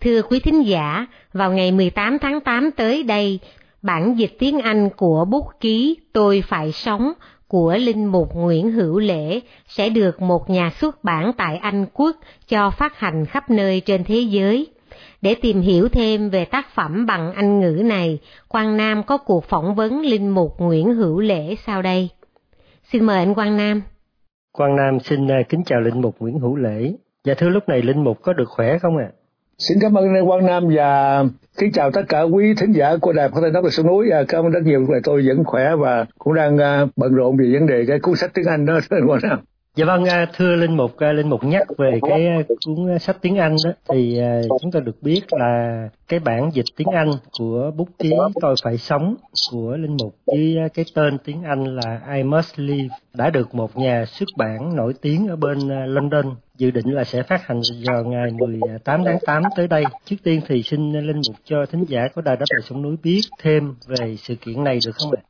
Thưa 0.00 0.22
quý 0.22 0.40
thính 0.40 0.66
giả, 0.66 1.06
vào 1.32 1.52
ngày 1.52 1.72
18 1.72 2.18
tháng 2.18 2.40
8 2.40 2.70
tới 2.70 3.02
đây, 3.02 3.38
bản 3.82 4.14
dịch 4.18 4.36
tiếng 4.38 4.60
Anh 4.60 4.88
của 4.96 5.24
bút 5.24 5.46
ký 5.60 5.96
Tôi 6.12 6.42
Phải 6.48 6.72
Sống 6.72 7.12
của 7.48 7.76
Linh 7.76 8.06
Mục 8.06 8.34
Nguyễn 8.34 8.72
Hữu 8.72 8.98
Lễ 8.98 9.40
sẽ 9.66 9.88
được 9.88 10.22
một 10.22 10.50
nhà 10.50 10.70
xuất 10.70 11.04
bản 11.04 11.32
tại 11.36 11.56
Anh 11.56 11.86
Quốc 11.92 12.16
cho 12.48 12.70
phát 12.70 12.98
hành 12.98 13.26
khắp 13.26 13.50
nơi 13.50 13.80
trên 13.80 14.04
thế 14.04 14.20
giới. 14.20 14.66
Để 15.22 15.34
tìm 15.34 15.60
hiểu 15.60 15.88
thêm 15.88 16.30
về 16.30 16.44
tác 16.44 16.68
phẩm 16.74 17.06
bằng 17.06 17.32
Anh 17.32 17.60
ngữ 17.60 17.82
này, 17.84 18.18
Quang 18.48 18.76
Nam 18.76 19.02
có 19.02 19.16
cuộc 19.16 19.44
phỏng 19.44 19.74
vấn 19.74 20.00
Linh 20.00 20.28
Mục 20.28 20.54
Nguyễn 20.58 20.94
Hữu 20.94 21.20
Lễ 21.20 21.54
sau 21.66 21.82
đây. 21.82 22.08
Xin 22.82 23.04
mời 23.04 23.18
anh 23.18 23.34
Quang 23.34 23.56
Nam. 23.56 23.82
Quang 24.52 24.76
Nam 24.76 25.00
xin 25.00 25.28
à, 25.30 25.42
kính 25.48 25.62
chào 25.66 25.80
Linh 25.80 26.00
Mục 26.00 26.16
Nguyễn 26.18 26.38
Hữu 26.38 26.56
Lễ. 26.56 26.92
Dạ 27.24 27.34
thưa 27.34 27.48
lúc 27.48 27.68
này 27.68 27.82
Linh 27.82 28.04
Mục 28.04 28.22
có 28.22 28.32
được 28.32 28.48
khỏe 28.48 28.78
không 28.78 28.96
ạ? 28.96 29.10
À? 29.12 29.17
Xin 29.58 29.78
cảm 29.80 29.94
ơn 29.94 30.26
Quang 30.26 30.46
Nam 30.46 30.68
và 30.74 31.24
kính 31.58 31.72
chào 31.72 31.90
tất 31.90 32.02
cả 32.08 32.22
quý 32.22 32.54
thính 32.54 32.72
giả 32.72 32.96
của 33.00 33.12
Đài 33.12 33.28
Phát 33.28 33.40
thanh 33.42 33.52
Đốc 33.52 33.72
Sông 33.72 33.86
Núi. 33.86 34.10
À, 34.10 34.22
cảm 34.28 34.44
ơn 34.44 34.52
rất 34.52 34.60
nhiều, 34.64 34.86
tôi 35.04 35.24
vẫn 35.26 35.44
khỏe 35.44 35.76
và 35.78 36.06
cũng 36.18 36.34
đang 36.34 36.54
uh, 36.56 36.90
bận 36.96 37.14
rộn 37.14 37.36
về 37.36 37.44
vấn 37.52 37.66
đề 37.66 37.84
cái 37.88 37.98
cuốn 38.00 38.16
sách 38.16 38.30
tiếng 38.34 38.44
Anh 38.44 38.66
đó, 38.66 38.80
Quang 39.06 39.20
Nam. 39.22 39.38
Dạ 39.76 39.84
vâng, 39.84 40.04
à, 40.04 40.26
thưa 40.36 40.56
Linh 40.56 40.76
Mục, 40.76 40.98
à, 40.98 41.12
Linh 41.12 41.28
Mục 41.28 41.44
nhắc 41.44 41.66
về 41.78 42.00
cái 42.08 42.44
cuốn 42.66 42.98
sách 42.98 43.16
tiếng 43.20 43.36
Anh 43.36 43.56
đó, 43.64 43.70
thì 43.88 44.20
chúng 44.62 44.70
ta 44.72 44.80
được 44.80 45.02
biết 45.02 45.20
là 45.30 45.88
cái 46.08 46.20
bản 46.20 46.50
dịch 46.52 46.66
tiếng 46.76 46.88
Anh 46.88 47.10
của 47.38 47.70
bút 47.76 47.88
ký 47.98 48.12
Tôi 48.40 48.54
Phải 48.64 48.78
Sống 48.78 49.14
của 49.52 49.76
Linh 49.76 49.96
Mục 50.02 50.14
với 50.26 50.56
cái 50.74 50.84
tên 50.94 51.18
tiếng 51.24 51.42
Anh 51.42 51.64
là 51.76 52.00
I 52.14 52.22
Must 52.22 52.58
Live 52.58 52.94
đã 53.14 53.30
được 53.30 53.54
một 53.54 53.76
nhà 53.76 54.04
xuất 54.06 54.28
bản 54.36 54.76
nổi 54.76 54.92
tiếng 55.02 55.28
ở 55.28 55.36
bên 55.36 55.58
London 55.86 56.26
dự 56.58 56.70
định 56.70 56.94
là 56.94 57.04
sẽ 57.04 57.22
phát 57.22 57.46
hành 57.46 57.60
vào 57.86 58.04
ngày 58.04 58.30
18 58.30 59.00
tháng 59.04 59.18
8 59.26 59.42
tới 59.56 59.68
đây. 59.68 59.84
Trước 60.04 60.16
tiên 60.22 60.40
thì 60.48 60.62
xin 60.62 60.92
Linh 60.92 61.20
Mục 61.28 61.36
cho 61.44 61.66
thính 61.72 61.84
giả 61.88 62.08
của 62.14 62.20
Đài 62.20 62.36
Đáp 62.36 62.44
Lời 62.50 62.62
Sông 62.68 62.82
Núi 62.82 62.96
biết 63.02 63.20
thêm 63.42 63.74
về 63.86 64.16
sự 64.16 64.34
kiện 64.34 64.64
này 64.64 64.78
được 64.86 64.92
không 64.94 65.12
ạ? 65.16 65.20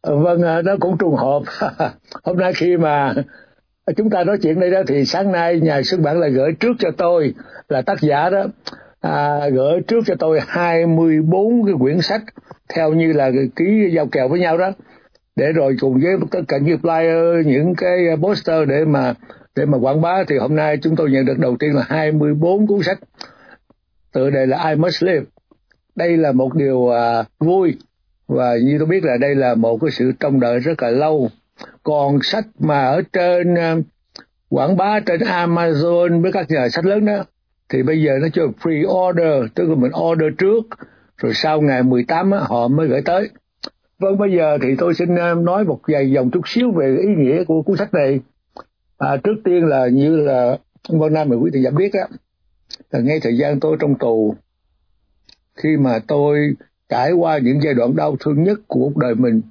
Ờ, 0.00 0.16
vâng, 0.16 0.42
ờ, 0.42 0.62
nó 0.62 0.72
cũng 0.80 0.98
trùng 0.98 1.14
hợp. 1.16 1.42
Hôm 2.24 2.38
nay 2.38 2.52
khi 2.54 2.76
mà 2.76 3.14
chúng 3.96 4.10
ta 4.10 4.24
nói 4.24 4.38
chuyện 4.42 4.60
đây 4.60 4.70
đó 4.70 4.82
thì 4.88 5.04
sáng 5.04 5.32
nay 5.32 5.60
nhà 5.60 5.82
xuất 5.82 6.00
bản 6.00 6.20
là 6.20 6.28
gửi 6.28 6.52
trước 6.60 6.72
cho 6.78 6.90
tôi 6.96 7.34
là 7.68 7.82
tác 7.82 8.00
giả 8.00 8.30
đó 8.30 8.46
à, 9.00 9.48
gửi 9.48 9.80
trước 9.88 10.00
cho 10.06 10.14
tôi 10.18 10.40
24 10.46 11.66
cái 11.66 11.74
quyển 11.80 12.00
sách 12.00 12.22
theo 12.74 12.92
như 12.92 13.12
là 13.12 13.30
ký 13.56 13.90
giao 13.94 14.06
kèo 14.06 14.28
với 14.28 14.40
nhau 14.40 14.58
đó 14.58 14.72
để 15.36 15.52
rồi 15.52 15.76
cùng 15.80 15.94
với 15.94 16.12
tất 16.30 16.40
cả 16.48 16.58
những 16.58 16.78
flyer 16.82 17.42
những 17.42 17.74
cái 17.74 17.98
poster 18.22 18.68
để 18.68 18.84
mà 18.84 19.14
để 19.56 19.66
mà 19.66 19.78
quảng 19.78 20.00
bá 20.00 20.24
thì 20.28 20.38
hôm 20.38 20.56
nay 20.56 20.78
chúng 20.82 20.96
tôi 20.96 21.10
nhận 21.10 21.24
được 21.24 21.38
đầu 21.38 21.56
tiên 21.56 21.74
là 21.74 21.84
24 21.88 22.66
cuốn 22.66 22.82
sách. 22.82 22.98
Tựa 24.12 24.30
đề 24.30 24.46
là 24.46 24.68
I 24.68 24.74
Must 24.74 25.02
Live. 25.02 25.24
Đây 25.96 26.16
là 26.16 26.32
một 26.32 26.54
điều 26.54 26.88
à, 26.88 27.24
vui. 27.38 27.76
Và 28.28 28.56
như 28.64 28.76
tôi 28.78 28.86
biết 28.86 29.04
là 29.04 29.16
đây 29.16 29.34
là 29.34 29.54
một 29.54 29.78
cái 29.80 29.90
sự 29.90 30.12
trông 30.20 30.40
đợi 30.40 30.58
rất 30.58 30.82
là 30.82 30.90
lâu. 30.90 31.30
Còn 31.82 32.18
sách 32.22 32.44
mà 32.58 32.84
ở 32.84 33.02
trên 33.12 33.54
à, 33.54 33.76
quảng 34.48 34.76
bá 34.76 35.00
trên 35.00 35.20
Amazon 35.20 36.22
với 36.22 36.32
các 36.32 36.50
nhà 36.50 36.68
sách 36.68 36.84
lớn 36.84 37.04
đó 37.04 37.24
thì 37.68 37.82
bây 37.82 38.02
giờ 38.02 38.12
nó 38.22 38.28
cho 38.32 38.42
pre-order 38.62 39.48
tức 39.54 39.68
là 39.68 39.74
mình 39.74 39.92
order 40.00 40.28
trước 40.38 40.62
rồi 41.16 41.32
sau 41.34 41.60
ngày 41.60 41.82
18 41.82 42.30
á, 42.30 42.38
họ 42.48 42.68
mới 42.68 42.88
gửi 42.88 43.02
tới. 43.02 43.28
Vâng 43.98 44.18
bây 44.18 44.32
giờ 44.32 44.58
thì 44.62 44.68
tôi 44.78 44.94
xin 44.94 45.16
à, 45.18 45.34
nói 45.34 45.64
một 45.64 45.80
vài 45.88 46.10
dòng 46.10 46.30
chút 46.30 46.48
xíu 46.48 46.70
về 46.70 46.96
ý 47.00 47.08
nghĩa 47.16 47.44
của 47.44 47.62
cuốn 47.62 47.76
sách 47.76 47.94
này 47.94 48.20
à, 48.98 49.16
trước 49.24 49.34
tiên 49.44 49.66
là 49.66 49.88
như 49.88 50.16
là 50.16 50.58
Vân 50.88 51.12
Nam 51.14 51.28
và 51.30 51.36
quý 51.36 51.50
thầy 51.52 51.62
đã 51.62 51.70
biết 51.70 51.92
á 51.92 52.06
là 52.90 53.00
ngay 53.00 53.20
thời 53.20 53.36
gian 53.36 53.60
tôi 53.60 53.76
trong 53.80 53.94
tù 53.98 54.34
khi 55.54 55.76
mà 55.76 55.98
tôi 56.08 56.54
trải 56.88 57.12
qua 57.12 57.38
những 57.38 57.60
giai 57.62 57.74
đoạn 57.74 57.96
đau 57.96 58.16
thương 58.20 58.42
nhất 58.42 58.58
của 58.66 58.80
cuộc 58.80 58.96
đời 58.96 59.14
mình 59.14 59.42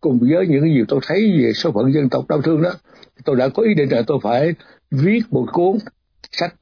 cùng 0.00 0.18
với 0.18 0.46
những 0.46 0.62
cái 0.62 0.70
gì 0.70 0.84
tôi 0.88 1.00
thấy 1.06 1.38
về 1.42 1.52
số 1.52 1.72
phận 1.72 1.92
dân 1.92 2.08
tộc 2.08 2.28
đau 2.28 2.42
thương 2.42 2.62
đó 2.62 2.72
tôi 3.24 3.36
đã 3.36 3.48
có 3.48 3.62
ý 3.62 3.74
định 3.74 3.92
là 3.92 4.02
tôi 4.06 4.18
phải 4.22 4.54
viết 4.90 5.22
một 5.30 5.46
cuốn 5.52 5.78
sách. 6.32 6.54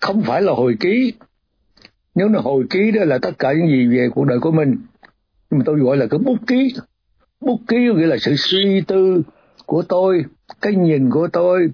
Không 0.00 0.22
phải 0.22 0.42
là 0.42 0.52
hồi 0.52 0.76
ký. 0.80 1.12
Nếu 2.14 2.28
là 2.28 2.40
hồi 2.40 2.64
ký 2.70 2.90
đó 2.90 3.04
là 3.04 3.18
tất 3.18 3.38
cả 3.38 3.52
những 3.52 3.68
gì 3.68 3.96
về 3.96 4.08
cuộc 4.14 4.24
đời 4.24 4.38
của 4.40 4.50
mình. 4.50 4.76
Nhưng 5.50 5.58
mà 5.58 5.62
tôi 5.66 5.78
gọi 5.78 5.96
là 5.96 6.06
cái 6.06 6.18
bút 6.18 6.36
ký. 6.46 6.74
Bút 7.40 7.60
ký 7.68 7.76
nghĩa 7.76 8.06
là 8.06 8.16
sự 8.20 8.34
suy 8.36 8.80
tư 8.86 9.22
của 9.66 9.82
tôi 9.82 10.24
cái 10.60 10.74
nhìn 10.74 11.10
của 11.10 11.28
tôi 11.32 11.70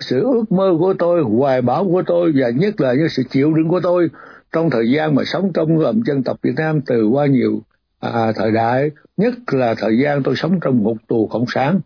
sự 0.00 0.22
ước 0.22 0.52
mơ 0.52 0.76
của 0.78 0.94
tôi 0.98 1.22
hoài 1.22 1.62
bão 1.62 1.84
của 1.84 2.02
tôi 2.06 2.32
và 2.36 2.50
nhất 2.50 2.80
là 2.80 2.94
những 2.94 3.08
sự 3.08 3.22
chịu 3.30 3.54
đựng 3.54 3.68
của 3.68 3.80
tôi 3.80 4.10
trong 4.52 4.70
thời 4.70 4.90
gian 4.90 5.14
mà 5.14 5.22
sống 5.24 5.52
trong 5.54 5.78
gồm 5.78 6.02
dân 6.06 6.22
tộc 6.22 6.36
Việt 6.42 6.54
Nam 6.56 6.80
từ 6.80 7.06
qua 7.06 7.26
nhiều 7.26 7.60
à, 8.00 8.32
thời 8.32 8.52
đại. 8.52 8.90
Nhất 9.16 9.34
là 9.46 9.74
thời 9.74 9.98
gian 9.98 10.22
tôi 10.22 10.36
sống 10.36 10.60
trong 10.60 10.82
ngục 10.82 10.96
tù 11.08 11.26
cộng 11.26 11.44
sản 11.48 11.80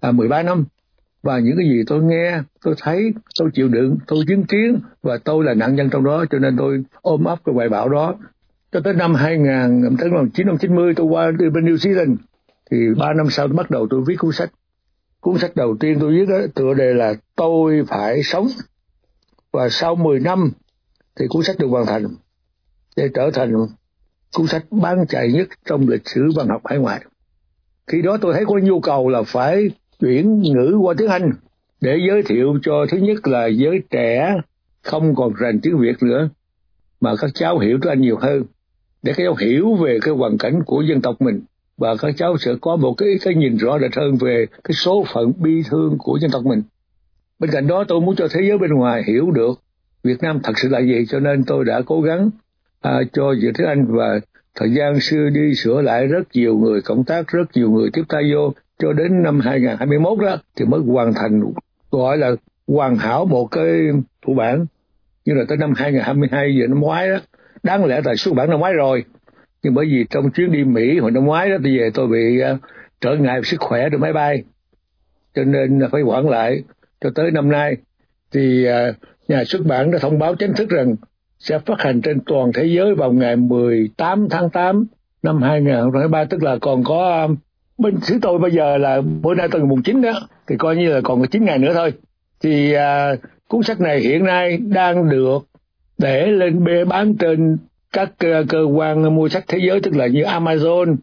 à, 0.00 0.12
13 0.12 0.42
năm. 0.42 0.64
Và 1.22 1.38
những 1.38 1.56
cái 1.56 1.68
gì 1.68 1.82
tôi 1.86 2.02
nghe 2.02 2.40
tôi 2.64 2.74
thấy 2.80 3.12
tôi 3.38 3.50
chịu 3.54 3.68
đựng 3.68 3.98
tôi 4.06 4.24
chứng 4.28 4.44
kiến 4.44 4.80
và 5.02 5.18
tôi 5.24 5.44
là 5.44 5.54
nạn 5.54 5.74
nhân 5.74 5.90
trong 5.90 6.04
đó 6.04 6.24
cho 6.30 6.38
nên 6.38 6.56
tôi 6.56 6.84
ôm 7.02 7.24
ấp 7.24 7.38
cái 7.44 7.54
hoài 7.54 7.68
bão 7.68 7.88
đó. 7.88 8.14
Cho 8.72 8.80
tới 8.80 8.94
năm 8.94 9.14
2000 9.14 9.46
tới 9.98 10.08
năm 10.10 10.18
1990 10.18 10.94
tôi 10.96 11.06
qua 11.06 11.30
đi 11.30 11.50
bên 11.50 11.64
New 11.64 11.76
Zealand. 11.76 12.16
Thì 12.70 12.76
ba 12.98 13.12
năm 13.12 13.30
sau 13.30 13.48
tôi 13.48 13.56
bắt 13.56 13.70
đầu 13.70 13.86
tôi 13.90 14.02
viết 14.06 14.16
cuốn 14.18 14.32
sách 14.32 14.50
cuốn 15.26 15.38
sách 15.38 15.56
đầu 15.56 15.76
tiên 15.80 15.98
tôi 16.00 16.12
viết 16.12 16.28
đó, 16.28 16.38
tựa 16.54 16.74
đề 16.74 16.94
là 16.94 17.14
tôi 17.36 17.84
phải 17.88 18.22
sống. 18.22 18.46
Và 19.52 19.68
sau 19.68 19.94
10 19.94 20.20
năm 20.20 20.50
thì 21.16 21.26
cuốn 21.28 21.42
sách 21.42 21.58
được 21.58 21.66
hoàn 21.66 21.86
thành 21.86 22.06
để 22.96 23.08
trở 23.14 23.30
thành 23.34 23.52
cuốn 24.36 24.46
sách 24.46 24.64
bán 24.70 25.06
chạy 25.08 25.32
nhất 25.32 25.48
trong 25.64 25.88
lịch 25.88 26.08
sử 26.08 26.22
văn 26.36 26.48
học 26.48 26.62
hải 26.64 26.78
ngoại. 26.78 27.04
Khi 27.86 28.02
đó 28.02 28.16
tôi 28.20 28.34
thấy 28.34 28.44
có 28.46 28.58
nhu 28.62 28.80
cầu 28.80 29.08
là 29.08 29.22
phải 29.22 29.70
chuyển 30.00 30.40
ngữ 30.40 30.76
qua 30.82 30.94
tiếng 30.98 31.10
Anh 31.10 31.30
để 31.80 31.98
giới 32.08 32.22
thiệu 32.22 32.58
cho 32.62 32.86
thứ 32.90 32.98
nhất 32.98 33.26
là 33.26 33.46
giới 33.46 33.82
trẻ 33.90 34.34
không 34.82 35.14
còn 35.14 35.32
rành 35.34 35.60
tiếng 35.62 35.78
Việt 35.78 36.02
nữa 36.02 36.28
mà 37.00 37.16
các 37.20 37.30
cháu 37.34 37.58
hiểu 37.58 37.78
tiếng 37.82 37.92
Anh 37.92 38.00
nhiều 38.00 38.16
hơn 38.16 38.44
để 39.02 39.12
các 39.16 39.24
cháu 39.24 39.34
hiểu 39.34 39.74
về 39.74 39.98
cái 40.02 40.14
hoàn 40.14 40.38
cảnh 40.38 40.62
của 40.66 40.82
dân 40.82 41.02
tộc 41.02 41.22
mình 41.22 41.40
và 41.76 41.96
các 41.96 42.14
cháu 42.16 42.36
sẽ 42.38 42.50
có 42.60 42.76
một 42.76 42.94
cái 42.98 43.08
cái 43.24 43.34
nhìn 43.34 43.56
rõ 43.56 43.78
rệt 43.78 43.96
hơn 43.96 44.16
về 44.16 44.46
cái 44.64 44.74
số 44.74 45.04
phận 45.14 45.32
bi 45.36 45.62
thương 45.70 45.98
của 45.98 46.18
dân 46.20 46.30
tộc 46.30 46.44
mình. 46.44 46.62
Bên 47.38 47.50
cạnh 47.50 47.66
đó 47.66 47.84
tôi 47.88 48.00
muốn 48.00 48.16
cho 48.16 48.28
thế 48.30 48.40
giới 48.48 48.58
bên 48.58 48.70
ngoài 48.70 49.02
hiểu 49.06 49.30
được 49.30 49.60
Việt 50.02 50.22
Nam 50.22 50.40
thật 50.42 50.52
sự 50.56 50.68
là 50.68 50.80
gì 50.80 51.06
cho 51.08 51.20
nên 51.20 51.44
tôi 51.44 51.64
đã 51.64 51.80
cố 51.86 52.00
gắng 52.00 52.30
à, 52.80 53.00
cho 53.12 53.34
Việt 53.42 53.52
Thế 53.54 53.64
Anh 53.64 53.86
và 53.88 54.20
thời 54.54 54.70
gian 54.74 55.00
xưa 55.00 55.28
đi 55.28 55.54
sửa 55.54 55.82
lại 55.82 56.06
rất 56.06 56.22
nhiều 56.34 56.58
người 56.58 56.82
cộng 56.82 57.04
tác, 57.04 57.28
rất 57.28 57.44
nhiều 57.54 57.70
người 57.70 57.90
tiếp 57.92 58.02
tay 58.08 58.32
vô 58.34 58.52
cho 58.78 58.92
đến 58.92 59.22
năm 59.22 59.40
2021 59.40 60.18
đó 60.18 60.36
thì 60.56 60.64
mới 60.64 60.80
hoàn 60.80 61.14
thành 61.14 61.42
gọi 61.90 62.18
là 62.18 62.30
hoàn 62.66 62.96
hảo 62.96 63.24
một 63.24 63.46
cái 63.46 63.70
thủ 64.26 64.34
bản 64.34 64.66
như 65.24 65.34
là 65.34 65.44
tới 65.48 65.56
năm 65.56 65.72
2022 65.76 66.56
giờ 66.56 66.66
năm 66.66 66.80
ngoái 66.80 67.08
đó 67.08 67.16
đáng 67.62 67.84
lẽ 67.84 68.00
là 68.04 68.14
xuất 68.16 68.34
bản 68.34 68.50
năm 68.50 68.60
ngoái 68.60 68.72
rồi 68.72 69.04
nhưng 69.66 69.74
bởi 69.74 69.86
vì 69.86 70.06
trong 70.10 70.30
chuyến 70.30 70.52
đi 70.52 70.64
Mỹ 70.64 70.98
hồi 70.98 71.10
năm 71.10 71.24
ngoái 71.24 71.50
đó 71.50 71.56
tôi 71.62 71.78
về 71.78 71.90
tôi 71.94 72.08
bị 72.08 72.42
uh, 72.52 72.60
trở 73.00 73.16
ngại 73.16 73.40
sức 73.44 73.60
khỏe 73.60 73.88
trên 73.90 74.00
máy 74.00 74.12
bay. 74.12 74.42
Cho 75.34 75.44
nên 75.44 75.80
phải 75.92 76.02
hoãn 76.02 76.26
lại 76.26 76.62
cho 77.00 77.10
tới 77.14 77.30
năm 77.30 77.50
nay. 77.50 77.76
Thì 78.32 78.66
uh, 78.68 78.96
nhà 79.28 79.44
xuất 79.44 79.66
bản 79.66 79.90
đã 79.90 79.98
thông 79.98 80.18
báo 80.18 80.34
chính 80.34 80.54
thức 80.54 80.68
rằng 80.68 80.96
sẽ 81.38 81.58
phát 81.58 81.80
hành 81.80 82.00
trên 82.00 82.20
toàn 82.26 82.52
thế 82.54 82.64
giới 82.64 82.94
vào 82.94 83.12
ngày 83.12 83.36
18 83.36 84.28
tháng 84.30 84.50
8 84.50 84.86
năm 85.22 85.42
2023 85.42 86.24
tức 86.24 86.42
là 86.42 86.58
còn 86.60 86.84
có 86.84 87.22
um, 87.22 87.36
bên 87.78 88.00
xứ 88.00 88.18
tôi 88.22 88.38
bây 88.38 88.50
giờ 88.50 88.76
là 88.76 89.00
bữa 89.22 89.34
nay 89.34 89.48
tuần 89.48 89.68
mùng 89.68 89.82
9 89.82 90.02
đó 90.02 90.12
thì 90.46 90.56
coi 90.58 90.76
như 90.76 90.92
là 90.92 91.00
còn 91.04 91.20
có 91.20 91.26
9 91.26 91.44
ngày 91.44 91.58
nữa 91.58 91.74
thôi. 91.74 91.92
Thì 92.40 92.74
uh, 92.74 93.18
cuốn 93.48 93.62
sách 93.62 93.80
này 93.80 94.00
hiện 94.00 94.24
nay 94.24 94.58
đang 94.58 95.08
được 95.08 95.38
để 95.98 96.26
lên 96.26 96.64
bê 96.64 96.84
bán 96.84 97.16
trên 97.16 97.58
các 97.92 98.12
ờ, 98.18 98.44
cơ, 98.48 98.62
quan 98.62 99.14
mua 99.14 99.28
sách 99.28 99.44
thế 99.48 99.58
giới 99.68 99.80
tức 99.80 99.96
là 99.96 100.06
như 100.06 100.22
Amazon 100.22 100.96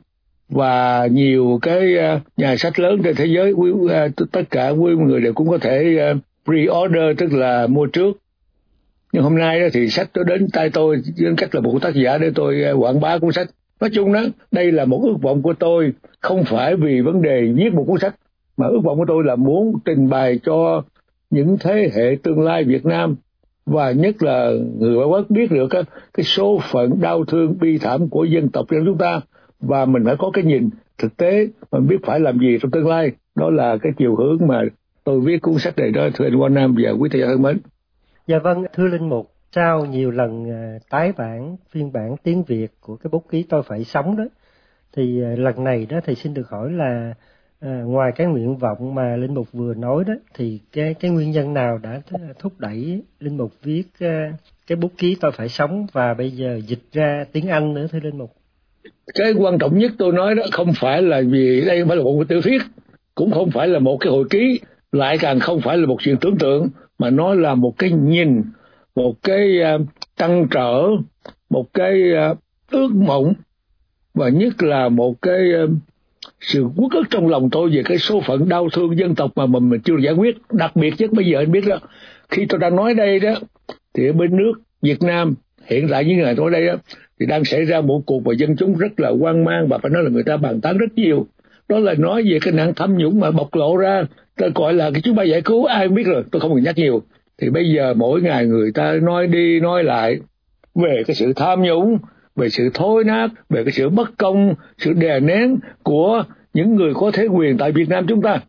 và 0.50 1.08
nhiều 1.12 1.60
cái 1.62 1.98
ờ, 1.98 2.20
nhà 2.38 2.56
sách 2.58 2.80
lớn 2.80 3.02
trên 3.04 3.16
thế 3.16 3.25
giới 3.25 3.54
ờ, 3.90 4.10
tất 4.32 4.42
cả 4.50 4.70
quý 4.70 4.96
người 4.96 5.22
đều 5.22 5.34
cũng 5.34 5.50
có 5.50 5.58
thể 5.58 5.98
pre-order 6.46 7.13
tức 7.18 7.34
là 7.34 7.68
mua 7.68 7.86
trước. 7.86 8.18
Nhưng 9.13 9.24
hôm 9.24 9.36
nay 9.36 9.60
đó 9.60 9.66
thì 9.74 9.90
sách 9.90 10.10
nó 10.16 10.24
đến 10.24 10.48
tay 10.54 10.70
tôi 10.70 11.02
với 11.18 11.34
cách 11.38 11.56
là 11.56 11.62
một 11.62 11.80
tác 11.82 11.96
giả 11.96 12.18
để 12.18 12.32
tôi 12.36 12.63
quảng 12.80 13.00
bá 13.02 13.18
cuốn 13.18 13.32
sách. 13.32 13.48
Nói 13.82 13.90
chung 13.94 14.13
đó 14.13 14.22
đây 14.52 14.72
là 14.72 14.86
một 14.86 15.02
ước 15.04 15.16
vọng 15.22 15.42
của 15.42 15.54
tôi 15.54 15.94
không 16.20 16.44
phải 16.44 16.75
vì 16.75 17.02
vấn 17.02 17.22
đề 17.22 17.42
viết 17.56 17.74
một 17.74 17.84
cuốn 17.88 18.00
sách 18.00 18.16
mà 18.58 18.68
ước 18.68 18.80
vọng 18.84 18.98
của 18.98 19.06
tôi 19.08 19.24
là 19.24 19.36
muốn 19.36 19.80
trình 19.86 20.10
bày 20.10 20.40
cho 20.46 20.84
những 21.30 21.58
thế 21.60 21.92
hệ 21.96 22.18
tương 22.24 22.42
lai 22.42 22.63
Việt 22.63 22.86
Nam 22.86 23.16
và 23.65 23.91
nhất 23.91 24.24
là 24.24 24.51
người 24.77 24.96
ngoại 24.96 25.08
quốc 25.08 25.25
biết 25.29 25.51
được 25.51 25.67
cái, 25.70 25.84
cái 26.13 26.24
số 26.24 26.60
phận 26.72 27.01
đau 27.01 27.25
thương 27.25 27.58
bi 27.60 27.77
thảm 27.77 28.10
của 28.10 28.24
dân 28.24 28.50
tộc 28.50 28.65
của 28.70 28.75
chúng 28.86 28.98
ta. 28.98 29.22
Và 29.60 29.86
mình 29.86 30.03
phải 30.05 30.15
có 30.20 30.32
cái 30.34 30.43
nhìn 30.43 30.70
thực 30.98 31.17
tế 31.17 31.48
mình 31.72 31.88
biết 31.88 31.98
phải 32.03 32.20
làm 32.20 32.39
gì 32.39 32.58
trong 32.62 32.72
tương 32.72 32.88
lai. 32.88 33.12
Đó 33.36 33.50
là 33.50 33.77
cái 33.77 33.91
chiều 33.98 34.15
hướng 34.15 34.48
mà 34.48 34.62
tôi 35.03 35.20
viết 35.20 35.41
cuốn 35.41 35.60
sách 35.60 35.77
này 35.77 35.91
đó 35.91 36.10
thưa 36.13 36.25
anh 36.25 36.36
Quan 36.36 36.53
Nam 36.53 36.75
và 36.84 36.91
quý 36.91 37.10
thầy 37.12 37.22
thân 37.22 37.41
mến. 37.41 37.60
Dạ 38.27 38.39
vâng 38.39 38.63
thưa 38.74 38.88
linh 38.88 39.10
mục 39.10 39.32
sau 39.51 39.86
nhiều 39.86 40.12
lần 40.12 40.51
à, 40.51 40.79
tái 40.89 41.12
bản 41.17 41.55
phiên 41.70 41.93
bản 41.93 42.15
tiếng 42.24 42.43
Việt 42.43 42.67
của 42.82 42.96
cái 42.96 43.10
bút 43.12 43.24
ký 43.29 43.43
tôi 43.50 43.63
phải 43.63 43.84
sống 43.84 44.17
đó. 44.17 44.24
Thì 44.96 45.24
à, 45.24 45.36
lần 45.38 45.63
này 45.63 45.88
đó 45.89 46.00
thì 46.05 46.15
xin 46.15 46.34
được 46.34 46.50
hỏi 46.50 46.72
là 46.72 47.13
à, 47.63 47.82
ngoài 47.86 48.12
cái 48.15 48.27
nguyện 48.27 48.58
vọng 48.58 48.96
mà 48.96 49.15
linh 49.15 49.34
mục 49.34 49.48
vừa 49.53 49.74
nói 49.74 50.03
đó 50.08 50.13
thì 50.34 50.60
cái 50.72 50.93
cái 50.93 51.12
nguyên 51.12 51.32
nhân 51.32 51.53
nào 51.53 51.77
đã 51.77 52.01
thúc 52.39 52.53
đẩy 52.60 53.01
linh 53.20 53.38
mục 53.38 53.51
viết 53.63 53.84
uh, 54.05 54.36
cái 54.67 54.75
bút 54.75 54.91
ký 54.98 55.17
tôi 55.22 55.32
phải 55.32 55.50
sống 55.50 55.88
và 55.91 56.13
bây 56.13 56.32
giờ 56.32 56.60
dịch 56.67 56.84
ra 56.91 57.25
tiếng 57.32 57.48
Anh 57.48 57.74
nữa 57.74 57.88
thưa 57.91 58.00
linh 58.00 58.17
mục? 58.17 58.32
Cái 59.13 59.34
quan 59.34 59.58
trọng 59.58 59.77
nhất 59.77 59.91
tôi 59.98 60.12
nói 60.12 60.36
đó 60.36 60.43
không 60.51 60.74
phải 60.75 61.01
là 61.01 61.22
vì 61.29 61.65
đây 61.65 61.79
không 61.79 61.88
phải 61.88 61.98
là 61.98 62.03
một 62.03 62.24
tiểu 62.27 62.41
thuyết 62.41 62.62
cũng 63.15 63.32
không 63.32 63.51
phải 63.51 63.67
là 63.67 63.79
một 63.79 63.98
cái 64.00 64.12
hồi 64.12 64.25
ký 64.29 64.60
lại 64.91 65.17
càng 65.17 65.39
không 65.39 65.62
phải 65.62 65.77
là 65.77 65.86
một 65.86 65.98
chuyện 66.00 66.17
tưởng 66.22 66.38
tượng 66.38 66.70
mà 67.00 67.10
nó 67.10 67.34
là 67.34 67.55
một 67.55 67.74
cái 67.77 67.91
nhìn 67.91 68.41
một 68.96 69.13
cái 69.24 69.62
à, 69.62 69.74
uh, 69.74 69.82
tăng 70.17 70.48
trở 70.51 70.84
một 71.50 71.74
cái 71.74 72.01
uh, 72.32 72.38
ước 72.72 72.91
mộng 72.96 73.34
và 74.13 74.29
nhất 74.29 74.63
là 74.63 74.89
một 74.89 75.22
cái 75.22 75.41
uh, 75.63 75.70
sự 76.42 76.65
quốc 76.75 76.92
ức 76.92 77.03
trong 77.10 77.27
lòng 77.27 77.50
tôi 77.50 77.70
về 77.70 77.82
cái 77.86 77.98
số 77.98 78.22
phận 78.22 78.50
đau 78.50 78.70
thương 78.74 78.98
dân 78.98 79.15
tộc 79.15 79.32
mà 79.36 79.46
mình, 79.46 79.70
mình 79.70 79.82
chưa 79.82 79.98
giải 80.01 80.13
quyết. 80.13 80.38
Đặc 80.51 80.75
biệt 80.75 80.94
nhất 80.98 81.12
bây 81.12 81.25
giờ 81.25 81.39
anh 81.39 81.51
biết 81.51 81.68
đó 81.68 81.80
khi 82.30 82.46
tôi 82.46 82.60
đang 82.60 82.75
nói 82.75 82.94
đây 82.94 83.20
đó 83.20 83.34
thì 83.94 84.08
ở 84.08 84.13
bên 84.13 84.38
nước 84.38 84.53
Việt 84.82 85.01
Nam 85.01 85.36
hiện 85.65 85.88
tại 85.92 86.06
những 86.06 86.18
ngày 86.18 86.34
tôi 86.38 86.51
đây 86.51 86.68
đó 86.68 86.74
thì 87.20 87.25
đang 87.25 87.46
xảy 87.46 87.65
ra 87.65 87.82
một 87.82 88.01
cuộc 88.06 88.24
và 88.25 88.34
dân 88.34 88.56
chúng 88.56 88.77
rất 88.77 89.00
là 89.00 89.12
hoang 89.20 89.46
mang 89.46 89.68
và 89.68 89.77
phải 89.77 89.92
nói 89.92 90.03
là 90.03 90.10
người 90.10 90.24
ta 90.24 90.38
bàn 90.38 90.62
tán 90.62 90.77
rất 90.77 90.96
nhiều. 90.96 91.27
Đó 91.70 91.80
là 91.80 91.94
nói 91.94 92.24
về 92.30 92.39
cái 92.42 92.53
nạn 92.53 92.74
tham 92.75 92.98
nhũng 92.98 93.20
mà 93.20 93.32
bộc 93.32 93.56
lộ 93.56 93.77
ra. 93.77 94.03
Tôi 94.38 94.51
gọi 94.56 94.74
là 94.74 94.92
cái 94.92 95.01
chúng 95.01 95.15
ta 95.15 95.24
giải 95.24 95.42
cứu 95.42 95.65
ai 95.65 95.88
biết 95.88 96.03
rồi 96.06 96.24
tôi 96.32 96.39
không 96.39 96.53
cần 96.53 96.63
nhắc 96.63 96.77
nhiều. 96.77 97.03
Thì 97.42 97.50
bây 97.50 97.70
giờ 97.70 97.94
mỗi 97.94 98.22
ngày 98.22 98.46
người 98.46 98.72
ta 98.72 98.94
nói 99.01 99.27
đi 99.27 99.60
nói 99.60 99.84
lại 99.84 100.20
về 100.75 101.03
cái 101.08 101.15
sự 101.15 101.34
tham 101.36 101.62
nhũng 101.62 101.98
về 102.36 102.50
sự 102.50 102.70
thối 102.74 103.04
nát 103.04 103.28
về 103.50 103.63
cái 103.63 103.72
sự 103.72 103.90
bất 103.90 104.18
công, 104.18 104.56
sự 104.78 104.94
đè 104.94 105.20
nén 105.20 105.60
của 105.84 106.24
những 106.54 106.75
người 106.75 106.94
có 106.94 107.12
thế 107.13 107.25
quyền 107.25 107.58
tại 107.58 107.72
Việt 107.72 107.90
Nam 107.90 108.06
chúng 108.08 108.22
ta. 108.22 108.40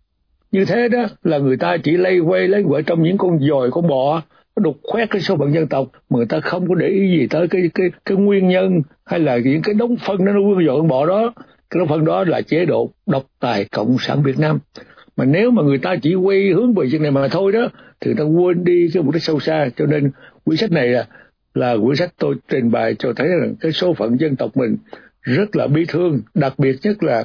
Như 0.52 0.64
thế 0.64 0.88
đó 0.88 1.06
là 1.22 1.38
người 1.38 1.56
ta 1.56 1.76
chỉ 1.76 1.96
lây 1.96 2.18
quay 2.18 2.48
lấy 2.48 2.64
quậy 2.68 2.82
trong 2.82 3.02
những 3.02 3.18
con 3.18 3.38
dòi 3.48 3.70
con 3.70 3.88
bọ 3.88 4.22
đục 4.56 4.76
khoét 4.82 5.10
cái 5.10 5.22
số 5.22 5.36
phận 5.36 5.54
dân 5.54 5.66
tộc, 5.66 5.88
mà 6.10 6.16
người 6.16 6.26
ta 6.26 6.40
không 6.40 6.68
có 6.68 6.74
để 6.74 6.88
ý 6.88 7.18
gì 7.18 7.26
tới 7.26 7.48
cái 7.48 7.70
cái 7.74 7.90
cái 8.04 8.16
nguyên 8.16 8.48
nhân 8.48 8.82
hay 9.04 9.20
là 9.20 9.36
những 9.36 9.62
cái 9.62 9.74
đống 9.74 9.96
phân 9.96 10.24
nó 10.24 10.32
nuôi 10.32 10.64
dòi 10.66 10.76
con 10.76 10.88
bọ 10.88 11.06
đó. 11.06 11.32
Cái 11.70 11.78
đống 11.78 11.88
phân 11.88 12.04
đó 12.04 12.24
là 12.24 12.40
chế 12.40 12.64
độ 12.64 12.90
độc 13.06 13.24
tài 13.40 13.64
cộng 13.64 13.96
sản 13.98 14.22
Việt 14.22 14.38
Nam. 14.38 14.58
Mà 15.16 15.24
nếu 15.24 15.50
mà 15.50 15.62
người 15.62 15.78
ta 15.78 15.96
chỉ 16.02 16.14
quay 16.14 16.48
hướng 16.48 16.74
về 16.74 16.86
chuyện 16.90 17.02
này 17.02 17.10
mà 17.10 17.28
thôi 17.28 17.52
đó, 17.52 17.68
thì 18.00 18.14
người 18.14 18.16
ta 18.18 18.24
quên 18.24 18.64
đi 18.64 18.88
cái 18.94 19.02
mục 19.02 19.14
đích 19.14 19.22
sâu 19.22 19.40
xa. 19.40 19.68
Cho 19.76 19.86
nên 19.86 20.10
quyển 20.44 20.56
sách 20.56 20.72
này 20.72 20.88
là 20.88 21.06
là 21.54 21.76
quyển 21.84 21.96
sách 21.96 22.14
tôi 22.18 22.34
trình 22.48 22.70
bày 22.70 22.94
cho 22.98 23.12
thấy 23.16 23.28
rằng 23.28 23.54
cái 23.60 23.72
số 23.72 23.94
phận 23.94 24.20
dân 24.20 24.36
tộc 24.36 24.56
mình 24.56 24.76
rất 25.22 25.56
là 25.56 25.66
bi 25.66 25.84
thương, 25.88 26.20
đặc 26.34 26.54
biệt 26.58 26.76
nhất 26.82 27.02
là 27.02 27.24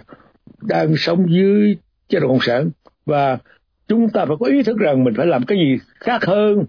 đang 0.62 0.98
sống 0.98 1.26
dưới 1.30 1.78
chế 2.10 2.20
độ 2.20 2.28
cộng 2.28 2.42
sản. 2.42 2.70
Và 3.06 3.38
chúng 3.88 4.10
ta 4.10 4.26
phải 4.26 4.36
có 4.40 4.46
ý 4.46 4.64
thức 4.64 4.78
rằng 4.78 5.04
mình 5.04 5.14
phải 5.18 5.26
làm 5.26 5.46
cái 5.46 5.58
gì 5.58 5.78
khác 6.00 6.26
hơn 6.26 6.66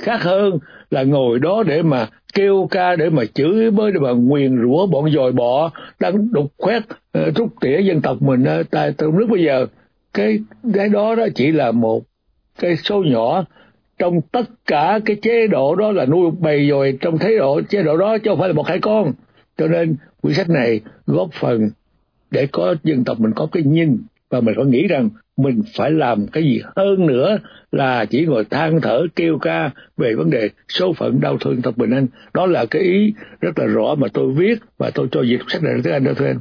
khác 0.00 0.22
hơn 0.22 0.58
là 0.90 1.02
ngồi 1.02 1.38
đó 1.38 1.62
để 1.66 1.82
mà 1.82 2.08
kêu 2.34 2.68
ca, 2.70 2.96
để 2.96 3.10
mà 3.10 3.24
chửi 3.34 3.70
bới, 3.70 3.92
để 3.92 4.00
mà 4.00 4.10
nguyền 4.10 4.62
rủa 4.62 4.86
bọn 4.86 5.10
dòi 5.10 5.32
bọ 5.32 5.70
đang 6.00 6.32
đục 6.32 6.52
khoét 6.58 6.82
ờ, 7.12 7.30
rút 7.36 7.48
tỉa 7.60 7.80
dân 7.80 8.00
tộc 8.00 8.22
mình 8.22 8.44
ờ, 8.44 8.62
tại 8.70 8.92
trong 8.98 9.18
nước 9.18 9.26
bây 9.30 9.44
giờ. 9.44 9.66
Cái 10.14 10.38
cái 10.74 10.88
đó 10.88 11.14
đó 11.14 11.26
chỉ 11.34 11.52
là 11.52 11.72
một 11.72 12.04
cái 12.58 12.76
số 12.76 13.02
nhỏ 13.02 13.44
trong 14.00 14.20
tất 14.20 14.50
cả 14.66 15.00
cái 15.04 15.16
chế 15.22 15.46
độ 15.46 15.76
đó 15.76 15.92
là 15.92 16.06
nuôi 16.06 16.30
bầy 16.38 16.68
dồi 16.68 16.98
trong 17.00 17.18
thế 17.18 17.38
độ, 17.38 17.60
chế 17.68 17.82
độ 17.82 17.96
đó 17.96 18.18
chứ 18.18 18.30
không 18.30 18.38
phải 18.38 18.48
là 18.48 18.54
một 18.54 18.66
hai 18.66 18.78
con. 18.78 19.12
Cho 19.58 19.66
nên 19.66 19.96
quyển 20.22 20.34
sách 20.34 20.48
này 20.48 20.80
góp 21.06 21.28
phần 21.32 21.70
để 22.30 22.46
có 22.52 22.74
dân 22.84 23.04
tộc 23.04 23.20
mình 23.20 23.32
có 23.36 23.48
cái 23.52 23.62
nhìn 23.62 23.98
và 24.30 24.40
mình 24.40 24.54
phải 24.56 24.64
nghĩ 24.64 24.86
rằng 24.86 25.10
mình 25.36 25.62
phải 25.76 25.90
làm 25.90 26.26
cái 26.26 26.42
gì 26.42 26.62
hơn 26.76 27.06
nữa 27.06 27.38
là 27.72 28.04
chỉ 28.04 28.26
ngồi 28.26 28.44
than 28.44 28.80
thở, 28.80 29.06
kêu 29.16 29.38
ca 29.38 29.70
về 29.96 30.14
vấn 30.14 30.30
đề 30.30 30.48
số 30.68 30.92
phận 30.92 31.20
đau 31.20 31.38
thương 31.38 31.62
tộc 31.62 31.76
bình 31.76 31.90
anh. 31.90 32.06
Đó 32.34 32.46
là 32.46 32.66
cái 32.70 32.82
ý 32.82 33.14
rất 33.40 33.58
là 33.58 33.66
rõ 33.66 33.94
mà 33.98 34.08
tôi 34.12 34.32
viết 34.32 34.58
và 34.78 34.90
tôi 34.94 35.08
cho 35.12 35.22
dịch 35.22 35.40
sách 35.48 35.62
này 35.62 35.74
tới 35.84 35.92
anh 35.92 36.04
đó 36.04 36.12
thưa 36.16 36.26
anh. 36.26 36.40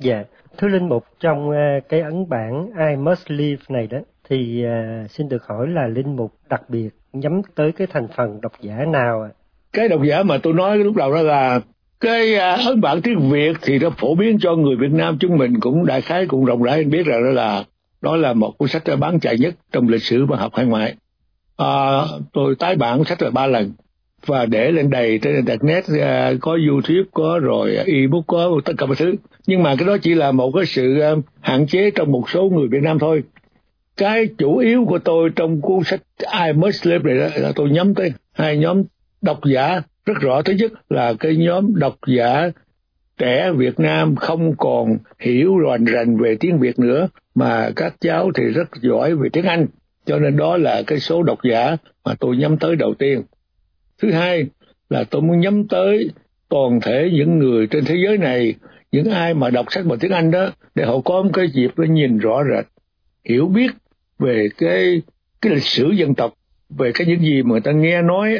Dạ. 0.00 0.24
Thưa 0.58 0.68
linh 0.68 0.88
mục, 0.88 1.04
trong 1.20 1.50
ờ, 1.50 1.80
cái 1.88 2.00
ấn 2.00 2.28
bản 2.28 2.66
I 2.66 2.96
Must 2.96 3.30
Leave 3.30 3.62
này 3.68 3.86
đó 3.86 3.98
thì 4.30 4.64
à, 4.64 5.04
xin 5.10 5.28
được 5.28 5.46
hỏi 5.46 5.68
là 5.68 5.86
linh 5.86 6.16
mục 6.16 6.32
đặc 6.50 6.62
biệt 6.70 6.88
nhắm 7.12 7.42
tới 7.54 7.72
cái 7.72 7.86
thành 7.92 8.08
phần 8.16 8.40
độc 8.40 8.52
giả 8.60 8.74
nào 8.88 9.22
ạ? 9.22 9.30
Cái 9.72 9.88
độc 9.88 10.02
giả 10.02 10.22
mà 10.22 10.38
tôi 10.38 10.52
nói 10.52 10.78
lúc 10.78 10.96
đầu 10.96 11.14
đó 11.14 11.22
là 11.22 11.60
cái 12.00 12.34
à, 12.34 12.56
ấn 12.66 12.80
bản 12.80 13.02
tiếng 13.02 13.30
Việt 13.30 13.56
thì 13.62 13.78
nó 13.78 13.90
phổ 13.90 14.14
biến 14.14 14.38
cho 14.40 14.54
người 14.54 14.76
Việt 14.76 14.92
Nam 14.92 15.16
chúng 15.20 15.38
mình 15.38 15.60
cũng 15.60 15.86
đại 15.86 16.00
khái 16.00 16.26
cũng 16.26 16.44
rộng 16.44 16.62
rãi 16.62 16.84
biết 16.84 17.06
rằng 17.06 17.24
đó 17.24 17.30
là 17.30 17.64
đó 18.02 18.16
là 18.16 18.32
một 18.32 18.58
cuốn 18.58 18.68
sách 18.68 18.82
bán 19.00 19.20
chạy 19.20 19.38
nhất 19.38 19.54
trong 19.72 19.88
lịch 19.88 20.02
sử 20.02 20.26
văn 20.26 20.38
học 20.38 20.54
hải 20.54 20.66
ngoại. 20.66 20.94
À, 21.56 22.00
tôi 22.32 22.54
tái 22.58 22.76
bản 22.76 23.04
sách 23.04 23.18
rồi 23.18 23.30
ba 23.30 23.46
lần 23.46 23.72
và 24.26 24.46
để 24.46 24.72
lên 24.72 24.90
đầy 24.90 25.18
trên 25.18 25.34
internet 25.34 25.84
à, 26.00 26.32
có 26.40 26.58
youtube 26.68 27.08
có 27.12 27.38
rồi 27.42 27.76
ebook 27.86 28.26
có 28.26 28.60
tất 28.64 28.72
cả 28.78 28.86
mọi 28.86 28.96
thứ. 28.96 29.14
Nhưng 29.46 29.62
mà 29.62 29.74
cái 29.78 29.88
đó 29.88 29.96
chỉ 30.02 30.14
là 30.14 30.32
một 30.32 30.52
cái 30.54 30.66
sự 30.66 31.00
hạn 31.40 31.66
chế 31.66 31.90
trong 31.90 32.12
một 32.12 32.30
số 32.30 32.48
người 32.48 32.68
việt 32.68 32.82
nam 32.82 32.98
thôi 32.98 33.22
cái 34.00 34.28
chủ 34.38 34.56
yếu 34.56 34.84
của 34.84 34.98
tôi 34.98 35.30
trong 35.36 35.60
cuốn 35.60 35.84
sách 35.84 36.00
I 36.46 36.52
Must 36.52 36.86
Live 36.86 37.14
này 37.14 37.18
đó 37.20 37.36
là 37.36 37.52
tôi 37.54 37.70
nhắm 37.70 37.94
tới 37.94 38.12
hai 38.32 38.58
nhóm 38.58 38.82
độc 39.22 39.40
giả 39.44 39.82
rất 40.06 40.14
rõ. 40.20 40.42
Thứ 40.42 40.52
nhất 40.52 40.72
là 40.90 41.14
cái 41.20 41.36
nhóm 41.36 41.74
độc 41.74 41.96
giả 42.06 42.50
trẻ 43.18 43.52
Việt 43.56 43.80
Nam 43.80 44.16
không 44.16 44.56
còn 44.56 44.98
hiểu 45.18 45.58
rành 45.58 45.84
rành 45.84 46.16
về 46.16 46.36
tiếng 46.40 46.58
Việt 46.58 46.78
nữa, 46.78 47.08
mà 47.34 47.70
các 47.76 47.94
cháu 48.00 48.30
thì 48.34 48.44
rất 48.44 48.68
giỏi 48.82 49.14
về 49.14 49.28
tiếng 49.32 49.44
Anh. 49.44 49.66
Cho 50.06 50.18
nên 50.18 50.36
đó 50.36 50.56
là 50.56 50.82
cái 50.86 51.00
số 51.00 51.22
độc 51.22 51.38
giả 51.50 51.76
mà 52.04 52.14
tôi 52.20 52.36
nhắm 52.36 52.56
tới 52.56 52.76
đầu 52.76 52.94
tiên. 52.94 53.22
Thứ 54.02 54.10
hai 54.10 54.46
là 54.90 55.04
tôi 55.04 55.22
muốn 55.22 55.40
nhắm 55.40 55.68
tới 55.68 56.10
toàn 56.48 56.80
thể 56.80 57.10
những 57.12 57.38
người 57.38 57.66
trên 57.66 57.84
thế 57.84 57.96
giới 58.06 58.18
này, 58.18 58.54
những 58.92 59.10
ai 59.10 59.34
mà 59.34 59.50
đọc 59.50 59.66
sách 59.70 59.86
bằng 59.86 59.98
tiếng 59.98 60.12
Anh 60.12 60.30
đó, 60.30 60.50
để 60.74 60.84
họ 60.84 61.00
có 61.04 61.22
một 61.22 61.30
cái 61.32 61.48
dịp 61.50 61.70
để 61.76 61.88
nhìn 61.88 62.18
rõ 62.18 62.42
rệt, 62.54 62.64
hiểu 63.24 63.46
biết 63.46 63.70
về 64.20 64.48
cái 64.58 65.02
cái 65.40 65.52
lịch 65.54 65.64
sử 65.64 65.90
dân 65.90 66.14
tộc 66.14 66.34
về 66.70 66.92
cái 66.94 67.06
những 67.06 67.20
gì 67.20 67.42
mà 67.42 67.50
người 67.50 67.60
ta 67.60 67.72
nghe 67.72 68.02
nói 68.02 68.38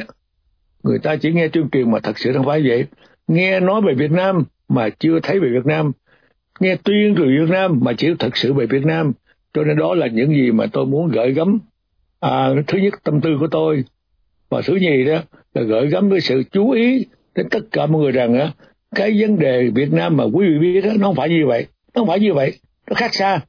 người 0.82 0.98
ta 0.98 1.16
chỉ 1.16 1.32
nghe 1.32 1.48
tuyên 1.48 1.68
truyền 1.72 1.90
mà 1.90 1.98
thật 2.02 2.18
sự 2.18 2.32
không 2.32 2.46
phải 2.46 2.62
vậy. 2.68 2.86
Nghe 3.28 3.60
nói 3.60 3.80
về 3.80 3.94
Việt 3.94 4.10
Nam 4.10 4.44
mà 4.68 4.88
chưa 4.98 5.20
thấy 5.22 5.40
về 5.40 5.48
Việt 5.48 5.66
Nam. 5.66 5.92
Nghe 6.60 6.76
tuyên 6.84 7.14
truyền 7.16 7.28
Việt 7.28 7.50
Nam 7.50 7.78
mà 7.82 7.92
chỉ 7.92 8.08
thật 8.18 8.36
sự 8.36 8.52
về 8.52 8.66
Việt 8.66 8.84
Nam. 8.84 9.12
Cho 9.54 9.64
nên 9.64 9.76
đó 9.76 9.94
là 9.94 10.06
những 10.06 10.30
gì 10.30 10.50
mà 10.50 10.66
tôi 10.72 10.86
muốn 10.86 11.08
gửi 11.08 11.32
gắm. 11.32 11.58
À, 12.20 12.48
thứ 12.66 12.78
nhất 12.78 12.94
tâm 13.04 13.20
tư 13.20 13.36
của 13.40 13.46
tôi. 13.50 13.84
Và 14.48 14.62
thứ 14.62 14.74
nhì 14.74 15.04
đó 15.04 15.22
là 15.54 15.62
gửi 15.62 15.88
gắm 15.88 16.10
cái 16.10 16.20
sự 16.20 16.42
chú 16.52 16.70
ý 16.70 17.06
đến 17.34 17.48
tất 17.48 17.60
cả 17.72 17.86
mọi 17.86 18.02
người 18.02 18.12
rằng 18.12 18.34
á 18.34 18.52
cái 18.94 19.16
vấn 19.20 19.38
đề 19.38 19.70
Việt 19.74 19.92
Nam 19.92 20.16
mà 20.16 20.24
quý 20.24 20.46
vị 20.46 20.58
biết 20.58 20.80
đó, 20.80 20.90
nó 20.98 21.06
không 21.06 21.16
phải 21.16 21.28
như 21.28 21.46
vậy. 21.46 21.66
Nó 21.94 22.00
không 22.00 22.08
phải 22.08 22.20
như 22.20 22.34
vậy. 22.34 22.52
Nó 22.86 22.94
khác 22.94 23.14
xa 23.14 23.40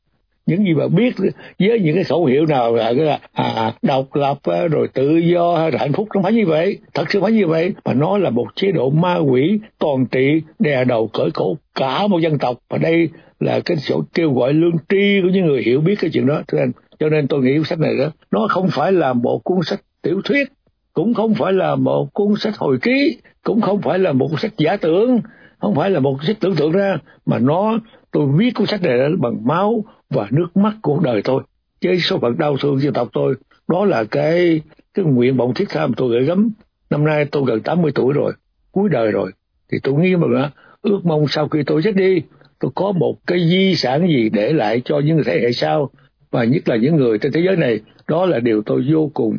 những 0.51 0.65
gì 0.65 0.73
mà 0.73 0.87
biết 0.87 1.15
với 1.59 1.79
những 1.79 1.95
cái 1.95 2.03
khẩu 2.03 2.25
hiệu 2.25 2.45
nào 2.45 2.75
là 2.75 2.93
cái 2.93 3.05
là 3.05 3.19
à, 3.33 3.43
à 3.55 3.73
độc 3.81 4.15
lập 4.15 4.37
à, 4.43 4.67
rồi 4.67 4.87
tự 4.93 5.17
do 5.17 5.57
hay 5.57 5.71
là 5.71 5.79
hạnh 5.79 5.93
phúc 5.93 6.07
không 6.09 6.23
phải 6.23 6.33
như 6.33 6.45
vậy. 6.45 6.77
Thật 6.93 7.11
sự 7.11 7.21
phải 7.21 7.31
như 7.31 7.47
vậy. 7.47 7.73
Mà 7.85 7.93
nó 7.93 8.17
là 8.17 8.29
một 8.29 8.47
chế 8.55 8.71
độ 8.71 8.89
ma 8.89 9.17
quỷ 9.17 9.59
toàn 9.79 10.05
trị 10.05 10.41
đè 10.59 10.83
đầu 10.83 11.09
cởi 11.13 11.29
cổ 11.33 11.57
cả 11.75 12.07
một 12.07 12.19
dân 12.19 12.37
tộc. 12.37 12.57
Và 12.69 12.77
đây 12.77 13.09
là 13.39 13.59
cái 13.65 13.77
chỗ 13.81 14.01
kêu 14.13 14.33
gọi 14.33 14.53
lương 14.53 14.75
tri 14.89 15.21
của 15.23 15.29
những 15.33 15.45
người 15.45 15.61
hiểu 15.63 15.81
biết 15.81 15.95
cái 15.99 16.09
chuyện 16.13 16.25
đó. 16.25 16.41
Thưa 16.47 16.59
nên 16.59 16.71
cho 16.99 17.09
nên 17.09 17.27
tôi 17.27 17.41
nghĩ 17.41 17.57
cuốn 17.57 17.65
sách 17.65 17.79
này 17.79 17.97
đó 17.97 18.11
nó 18.31 18.47
không 18.49 18.67
phải 18.71 18.91
là 18.91 19.13
một 19.13 19.43
cuốn 19.43 19.57
sách 19.63 19.79
tiểu 20.01 20.21
thuyết 20.25 20.47
cũng 20.93 21.13
không 21.13 21.33
phải 21.33 21.53
là 21.53 21.75
một 21.75 22.13
cuốn 22.13 22.27
sách 22.39 22.57
hồi 22.57 22.77
ký 22.81 23.17
cũng 23.43 23.61
không 23.61 23.81
phải 23.81 23.99
là 23.99 24.11
một 24.11 24.27
cuốn 24.27 24.39
sách 24.39 24.53
giả 24.57 24.77
tưởng 24.77 25.19
không 25.59 25.75
phải 25.75 25.89
là 25.89 25.99
một 25.99 26.13
cuốn 26.13 26.25
sách 26.25 26.37
tưởng 26.39 26.55
tượng 26.55 26.71
ra. 26.71 26.97
Mà 27.25 27.39
nó 27.39 27.79
tôi 28.11 28.27
viết 28.37 28.51
cuốn 28.55 28.67
sách 28.67 28.81
này 28.81 28.97
bằng 29.19 29.47
máu 29.47 29.85
và 30.11 30.27
nước 30.31 30.57
mắt 30.57 30.73
cuộc 30.81 31.01
đời 31.01 31.21
tôi. 31.21 31.43
Với 31.83 31.99
số 31.99 32.19
phận 32.19 32.37
đau 32.37 32.57
thương 32.57 32.79
dân 32.79 32.93
tộc 32.93 33.09
tôi, 33.13 33.35
đó 33.67 33.85
là 33.85 34.03
cái 34.03 34.61
cái 34.93 35.05
nguyện 35.05 35.37
vọng 35.37 35.53
thiết 35.53 35.69
tha 35.69 35.87
mà 35.87 35.93
tôi 35.97 36.09
gửi 36.09 36.25
gắm. 36.25 36.49
Năm 36.89 37.05
nay 37.05 37.25
tôi 37.25 37.43
gần 37.47 37.61
80 37.61 37.91
tuổi 37.95 38.13
rồi, 38.13 38.33
cuối 38.71 38.89
đời 38.89 39.11
rồi. 39.11 39.31
Thì 39.71 39.77
tôi 39.83 39.93
nghĩ 39.93 40.15
mà 40.15 40.51
ước 40.81 40.99
mong 41.03 41.25
sau 41.27 41.47
khi 41.47 41.63
tôi 41.63 41.81
chết 41.83 41.95
đi, 41.95 42.21
tôi 42.59 42.71
có 42.75 42.91
một 42.91 43.17
cái 43.27 43.49
di 43.49 43.75
sản 43.75 44.07
gì 44.07 44.29
để 44.29 44.53
lại 44.53 44.81
cho 44.85 44.99
những 44.99 45.21
thế 45.25 45.39
hệ 45.41 45.51
sau, 45.51 45.89
và 46.31 46.43
nhất 46.43 46.69
là 46.69 46.75
những 46.75 46.95
người 46.95 47.17
trên 47.17 47.31
thế 47.31 47.41
giới 47.45 47.55
này. 47.55 47.79
Đó 48.07 48.25
là 48.25 48.39
điều 48.39 48.61
tôi 48.65 48.85
vô 48.91 49.11
cùng 49.13 49.37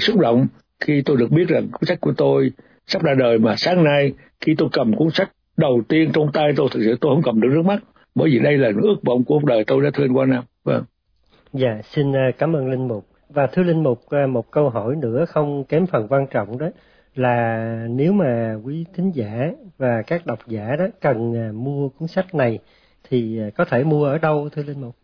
xúc 0.00 0.18
động 0.18 0.46
khi 0.80 1.02
tôi 1.02 1.16
được 1.16 1.30
biết 1.30 1.48
rằng 1.48 1.68
cuốn 1.72 1.86
sách 1.86 2.00
của 2.00 2.12
tôi 2.16 2.52
sắp 2.86 3.02
ra 3.02 3.14
đời 3.14 3.38
mà 3.38 3.54
sáng 3.56 3.84
nay 3.84 4.12
khi 4.40 4.54
tôi 4.58 4.68
cầm 4.72 4.96
cuốn 4.96 5.10
sách 5.10 5.30
đầu 5.56 5.82
tiên 5.88 6.10
trong 6.12 6.32
tay 6.32 6.52
tôi, 6.56 6.68
thực 6.70 6.80
sự 6.84 6.96
tôi 7.00 7.14
không 7.14 7.22
cầm 7.22 7.40
được 7.40 7.48
nước 7.52 7.62
mắt 7.64 7.82
bởi 8.20 8.30
vì 8.30 8.38
đây 8.38 8.58
là 8.58 8.70
ước 8.82 8.96
vọng 9.02 9.24
của 9.24 9.38
cuộc 9.38 9.44
đời 9.44 9.64
tôi 9.64 9.82
đã 9.82 9.90
thưa 9.94 10.04
anh 10.04 10.14
Quang 10.14 10.30
Nam. 10.30 10.44
Vâng. 10.64 10.84
Dạ, 11.52 11.80
xin 11.84 12.12
à, 12.16 12.30
cảm 12.38 12.56
ơn 12.56 12.70
Linh 12.70 12.88
Mục. 12.88 13.06
Và 13.28 13.46
thưa 13.46 13.62
Linh 13.62 13.82
Mục, 13.82 14.00
à, 14.10 14.26
một 14.26 14.50
câu 14.50 14.68
hỏi 14.68 14.96
nữa 14.96 15.24
không 15.28 15.64
kém 15.64 15.86
phần 15.86 16.06
quan 16.08 16.26
trọng 16.30 16.58
đó 16.58 16.66
là 17.14 17.86
nếu 17.90 18.12
mà 18.12 18.54
quý 18.64 18.84
thính 18.94 19.10
giả 19.14 19.50
và 19.78 20.02
các 20.06 20.26
độc 20.26 20.38
giả 20.46 20.76
đó 20.78 20.84
cần 21.00 21.36
à, 21.36 21.52
mua 21.52 21.88
cuốn 21.88 22.08
sách 22.08 22.34
này 22.34 22.58
thì 23.10 23.40
có 23.56 23.64
thể 23.64 23.84
mua 23.84 24.04
ở 24.04 24.18
đâu 24.18 24.48
thưa 24.52 24.62
Linh 24.62 24.80
Mục? 24.80 24.96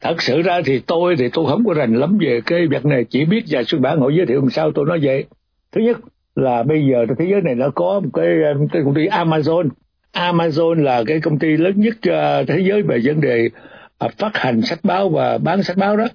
Thật 0.00 0.22
sự 0.22 0.42
ra 0.42 0.60
thì 0.64 0.82
tôi 0.86 1.16
thì 1.18 1.28
tôi 1.32 1.46
không 1.46 1.64
có 1.66 1.74
rành 1.74 1.94
lắm 1.94 2.18
về 2.20 2.40
cái 2.46 2.66
việc 2.66 2.84
này, 2.84 3.04
chỉ 3.10 3.24
biết 3.24 3.44
nhà 3.48 3.62
xuất 3.66 3.80
bản 3.80 4.00
họ 4.00 4.08
giới 4.08 4.26
thiệu 4.26 4.40
làm 4.40 4.50
sao 4.50 4.72
tôi 4.74 4.86
nói 4.86 4.98
vậy. 5.02 5.24
Thứ 5.72 5.80
nhất 5.80 5.98
là 6.34 6.62
bây 6.62 6.86
giờ 6.86 7.06
thế 7.18 7.26
giới 7.30 7.40
này 7.40 7.54
nó 7.54 7.70
có 7.74 8.00
một 8.00 8.10
cái, 8.14 8.26
cái 8.72 8.82
công 8.84 8.94
ty 8.94 9.06
Amazon 9.06 9.68
Amazon 10.12 10.82
là 10.82 11.04
cái 11.06 11.20
công 11.20 11.38
ty 11.38 11.56
lớn 11.56 11.72
nhất 11.76 11.94
uh, 11.96 12.48
thế 12.48 12.60
giới 12.68 12.82
về 12.82 13.00
vấn 13.04 13.20
đề 13.20 13.48
uh, 14.04 14.12
phát 14.18 14.36
hành 14.36 14.62
sách 14.62 14.78
báo 14.82 15.08
và 15.08 15.38
bán 15.38 15.62
sách 15.62 15.76
báo 15.76 15.96
đó. 15.96 16.08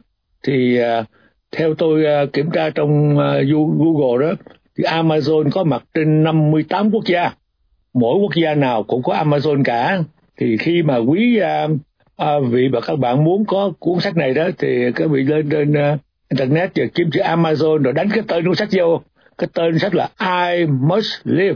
Thì 0.44 0.80
uh, 0.80 1.06
theo 1.52 1.74
tôi 1.74 2.04
uh, 2.24 2.34
kiểm 2.34 2.52
tra 2.52 2.70
trong 2.70 3.18
uh, 3.18 3.48
Google 3.78 4.28
đó 4.28 4.36
thì 4.78 4.84
Amazon 4.84 5.50
có 5.52 5.64
mặt 5.64 5.84
trên 5.94 6.24
58 6.24 6.92
quốc 6.92 7.06
gia. 7.06 7.32
Mỗi 7.94 8.20
quốc 8.20 8.32
gia 8.36 8.56
nào 8.56 8.84
cũng 8.84 9.04
có 9.04 9.14
Amazon 9.14 9.64
cả. 9.64 10.04
Thì 10.38 10.58
khi 10.58 10.84
mà 10.84 10.98
quý 10.98 11.40
uh, 11.42 11.72
uh, 12.24 12.52
vị 12.52 12.68
và 12.72 12.82
các 12.82 13.00
bạn 13.00 13.24
muốn 13.24 13.46
có 13.46 13.72
cuốn 13.80 14.00
sách 14.00 14.18
này 14.18 14.34
đó 14.34 14.50
thì 14.58 14.92
các 14.96 15.10
vị 15.10 15.24
lên 15.24 15.50
trên 15.50 15.72
uh, 15.72 16.00
internet 16.30 16.72
và 16.76 16.86
kiếm 16.94 17.10
chữ 17.12 17.22
Amazon 17.22 17.78
rồi 17.78 17.94
đánh 17.94 18.10
cái 18.14 18.24
tên 18.28 18.46
cuốn 18.46 18.56
sách 18.56 18.70
vô. 18.72 19.02
Cái 19.38 19.48
tên 19.54 19.80
sách 19.80 19.96
là 19.96 20.10
I 20.20 20.66
Must 20.66 21.22
Live. 21.24 21.56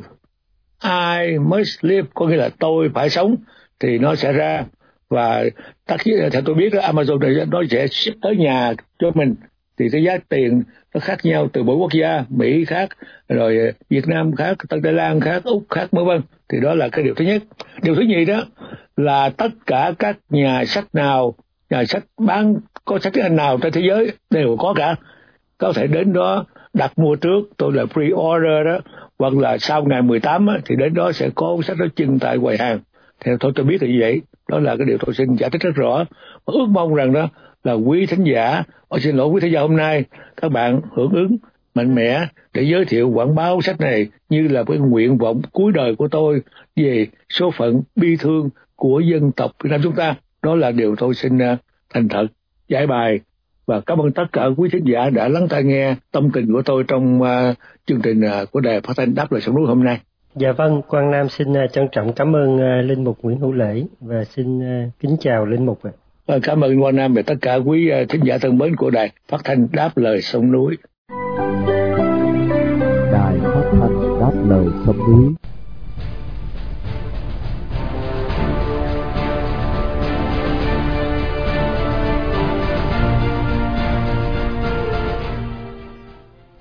I 0.84 1.38
must 1.38 1.86
live 1.86 2.08
có 2.14 2.26
nghĩa 2.26 2.36
là 2.36 2.50
tôi 2.60 2.90
phải 2.94 3.10
sống 3.10 3.36
thì 3.80 3.98
nó 3.98 4.16
sẽ 4.16 4.34
ra. 4.34 4.66
Và 5.10 5.44
tất 5.86 5.96
nhiên 6.06 6.30
theo 6.32 6.42
tôi 6.46 6.56
biết 6.56 6.74
đó, 6.74 6.82
Amazon 6.82 7.20
này 7.20 7.46
nó 7.46 7.62
sẽ 7.70 7.88
ship 7.88 8.14
tới 8.22 8.36
nhà 8.36 8.74
cho 9.00 9.12
mình. 9.16 9.36
Thì 9.80 9.86
cái 9.92 10.04
giá 10.04 10.18
tiền 10.30 10.64
nó 10.94 11.00
khác 11.00 11.26
nhau 11.26 11.48
từ 11.54 11.64
mỗi 11.64 11.76
quốc 11.76 11.94
gia 11.94 12.24
mỹ 12.30 12.66
khác 12.66 12.90
rồi 13.30 13.74
việt 13.90 14.08
nam 14.08 14.36
khác 14.36 14.58
tân 14.70 14.82
đài 14.82 14.94
lan 14.94 15.20
khác 15.20 15.44
úc 15.44 15.64
khác 15.70 15.88
vân 15.92 16.06
vân. 16.06 16.22
Thì 16.50 16.60
đó 16.60 16.76
là 16.76 16.90
cái 16.90 17.04
điều 17.04 17.14
thứ 17.16 17.26
nhất. 17.26 17.44
Điều 17.82 17.96
thứ 17.96 18.02
nhì 18.02 18.26
đó 18.26 18.46
là 18.98 19.30
tất 19.30 19.50
cả 19.66 19.94
các 20.00 20.18
nhà 20.30 20.66
sách 20.66 20.96
nào 20.96 21.36
nhà 21.70 21.86
sách 21.86 22.04
bán 22.18 22.56
có 22.86 23.00
sách 23.00 23.14
tiếng 23.14 23.24
anh 23.24 23.36
nào 23.36 23.58
trên 23.62 23.74
thế 23.74 23.82
giới 23.90 24.12
đều 24.30 24.58
có 24.60 24.74
cả. 24.78 24.96
Có 25.58 25.74
thể 25.76 25.88
đến 25.88 26.14
đó 26.14 26.46
đặt 26.78 27.00
mua 27.00 27.16
trước 27.16 27.50
tôi 27.58 27.74
là 27.74 27.84
pre-order 27.84 28.64
đó 28.64 28.80
hoặc 29.20 29.34
là 29.34 29.58
sau 29.58 29.84
ngày 29.86 30.02
18 30.02 30.48
á, 30.48 30.58
thì 30.66 30.76
đến 30.76 30.94
đó 30.94 31.12
sẽ 31.12 31.30
có 31.36 31.58
sách 31.64 31.78
đó 31.78 31.86
trưng 31.96 32.20
tại 32.20 32.38
quầy 32.38 32.58
hàng. 32.58 32.80
Theo 33.26 33.38
tôi 33.40 33.52
tôi 33.56 33.66
biết 33.66 33.84
là 33.84 33.90
như 33.90 33.98
vậy. 34.00 34.22
Đó 34.50 34.60
là 34.60 34.76
cái 34.76 34.86
điều 34.86 34.98
tôi 34.98 35.16
xin 35.16 35.36
giải 35.36 35.50
thích 35.50 35.62
rất 35.62 35.76
rõ. 35.76 36.06
Và 36.46 36.54
ước 36.54 36.66
mong 36.70 36.96
rằng 36.96 37.14
đó 37.14 37.30
là 37.64 37.74
quý 37.74 38.06
thính 38.06 38.24
giả 38.24 38.64
tôi 38.90 39.00
xin 39.00 39.16
lỗi 39.16 39.28
quý 39.28 39.42
thính 39.42 39.54
giả 39.54 39.62
hôm 39.62 39.78
nay 39.78 40.04
các 40.42 40.52
bạn 40.52 40.82
hưởng 40.92 41.12
ứng 41.12 41.38
mạnh 41.76 41.96
mẽ 41.96 42.28
để 42.54 42.62
giới 42.62 42.86
thiệu 42.86 43.10
quảng 43.10 43.36
báo 43.36 43.62
sách 43.62 43.80
này 43.80 44.08
như 44.30 44.48
là 44.48 44.64
cái 44.64 44.78
nguyện 44.78 45.18
vọng 45.18 45.42
cuối 45.52 45.72
đời 45.72 45.96
của 45.96 46.08
tôi 46.08 46.42
về 46.76 47.08
số 47.30 47.52
phận 47.52 47.82
bi 47.96 48.16
thương 48.20 48.50
của 48.76 49.00
dân 49.00 49.32
tộc 49.32 49.52
Việt 49.64 49.70
Nam 49.70 49.82
chúng 49.84 49.96
ta. 49.96 50.16
Đó 50.42 50.56
là 50.56 50.72
điều 50.72 50.96
tôi 50.96 51.14
xin 51.14 51.38
ờ, 51.38 51.58
thành 51.94 52.08
thật 52.08 52.28
giải 52.68 52.88
bài 52.88 53.20
và 53.68 53.80
cảm 53.80 53.98
ơn 53.98 54.12
tất 54.12 54.26
cả 54.34 54.46
quý 54.58 54.70
thính 54.72 54.84
giả 54.86 55.10
đã 55.10 55.28
lắng 55.28 55.48
tai 55.50 55.64
nghe 55.64 55.96
tâm 56.12 56.32
tình 56.32 56.54
của 56.54 56.62
tôi 56.62 56.84
trong 56.88 57.22
uh, 57.22 57.28
chương 57.88 58.02
trình 58.02 58.22
uh, 58.22 58.52
của 58.52 58.60
đài 58.60 58.82
phát 58.82 58.94
thanh 58.98 59.16
đáp 59.16 59.32
lời 59.32 59.42
sông 59.42 59.56
núi 59.56 59.68
hôm 59.68 59.84
nay. 59.84 60.00
Dạ 60.36 60.52
vâng, 60.52 60.82
Quang 60.88 61.12
Nam 61.12 61.30
xin 61.30 61.52
uh, 61.52 61.72
trân 61.72 61.88
trọng 61.92 62.14
cảm 62.14 62.36
ơn 62.36 62.56
uh, 62.56 62.86
Linh 62.86 63.04
Mục 63.04 63.18
Nguyễn 63.22 63.40
Hữu 63.40 63.52
Lễ 63.52 63.84
và 64.02 64.24
xin 64.24 64.60
uh, 64.60 64.94
kính 65.00 65.18
chào 65.20 65.46
Linh 65.46 65.66
Mục 65.66 65.80
ạ. 65.84 65.92
Cảm 66.44 66.62
ơn 66.62 66.82
Quang 66.82 66.96
Nam 66.96 67.14
và 67.14 67.22
tất 67.22 67.36
cả 67.42 67.56
quý 67.56 67.92
uh, 68.04 68.10
thính 68.10 68.22
giả 68.24 68.38
thân 68.38 68.58
mến 68.58 68.76
của 68.76 68.90
đài 68.90 69.12
phát 69.28 69.42
thanh 69.44 69.68
đáp 69.72 69.98
lời 69.98 70.22
sông 70.22 70.52
núi. 70.52 70.78
Đài 73.12 73.38
phát 73.44 73.70
thanh 73.72 74.20
đáp 74.20 74.32
lời 74.50 74.66
sông 74.86 74.98
núi 74.98 75.34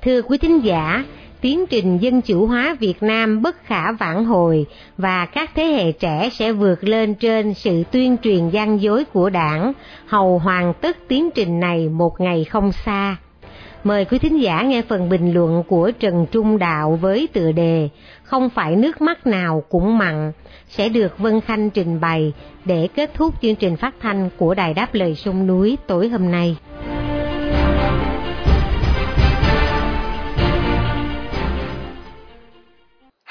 Thưa 0.07 0.23
quý 0.23 0.39
thính 0.39 0.65
giả, 0.65 1.05
tiến 1.41 1.67
trình 1.67 1.99
dân 1.99 2.21
chủ 2.21 2.47
hóa 2.47 2.77
Việt 2.81 3.03
Nam 3.03 3.43
bất 3.43 3.57
khả 3.65 3.93
vãn 3.93 4.25
hồi 4.25 4.67
và 4.99 5.27
các 5.27 5.51
thế 5.55 5.65
hệ 5.65 5.93
trẻ 5.93 6.29
sẽ 6.33 6.53
vượt 6.53 6.85
lên 6.85 7.15
trên 7.15 7.55
sự 7.55 7.83
tuyên 7.91 8.17
truyền 8.23 8.51
gian 8.51 8.83
dối 8.83 9.05
của 9.05 9.31
đảng, 9.31 9.73
hầu 10.07 10.39
hoàn 10.39 10.75
tất 10.81 10.97
tiến 11.09 11.31
trình 11.35 11.61
này 11.61 11.89
một 11.89 12.21
ngày 12.21 12.45
không 12.45 12.73
xa. 12.73 13.17
Mời 13.85 14.05
quý 14.05 14.19
thính 14.19 14.43
giả 14.43 14.63
nghe 14.63 14.83
phần 14.83 15.09
bình 15.09 15.35
luận 15.35 15.63
của 15.69 15.91
Trần 16.01 16.27
Trung 16.33 16.59
Đạo 16.59 16.99
với 17.01 17.29
tựa 17.33 17.53
đề 17.53 17.89
Không 18.23 18.51
phải 18.51 18.77
nước 18.77 19.01
mắt 19.01 19.27
nào 19.27 19.63
cũng 19.69 19.99
mặn 19.99 20.33
sẽ 20.69 20.89
được 20.89 21.19
Vân 21.19 21.41
Khanh 21.41 21.71
trình 21.71 22.01
bày 22.01 22.33
để 22.65 22.89
kết 22.95 23.11
thúc 23.15 23.35
chương 23.43 23.57
trình 23.57 23.77
phát 23.77 23.95
thanh 24.01 24.29
của 24.37 24.55
Đài 24.55 24.75
Đáp 24.75 24.95
Lời 24.95 25.15
Sông 25.15 25.47
Núi 25.47 25.79
tối 25.87 26.09
hôm 26.09 26.31
nay. 26.31 26.57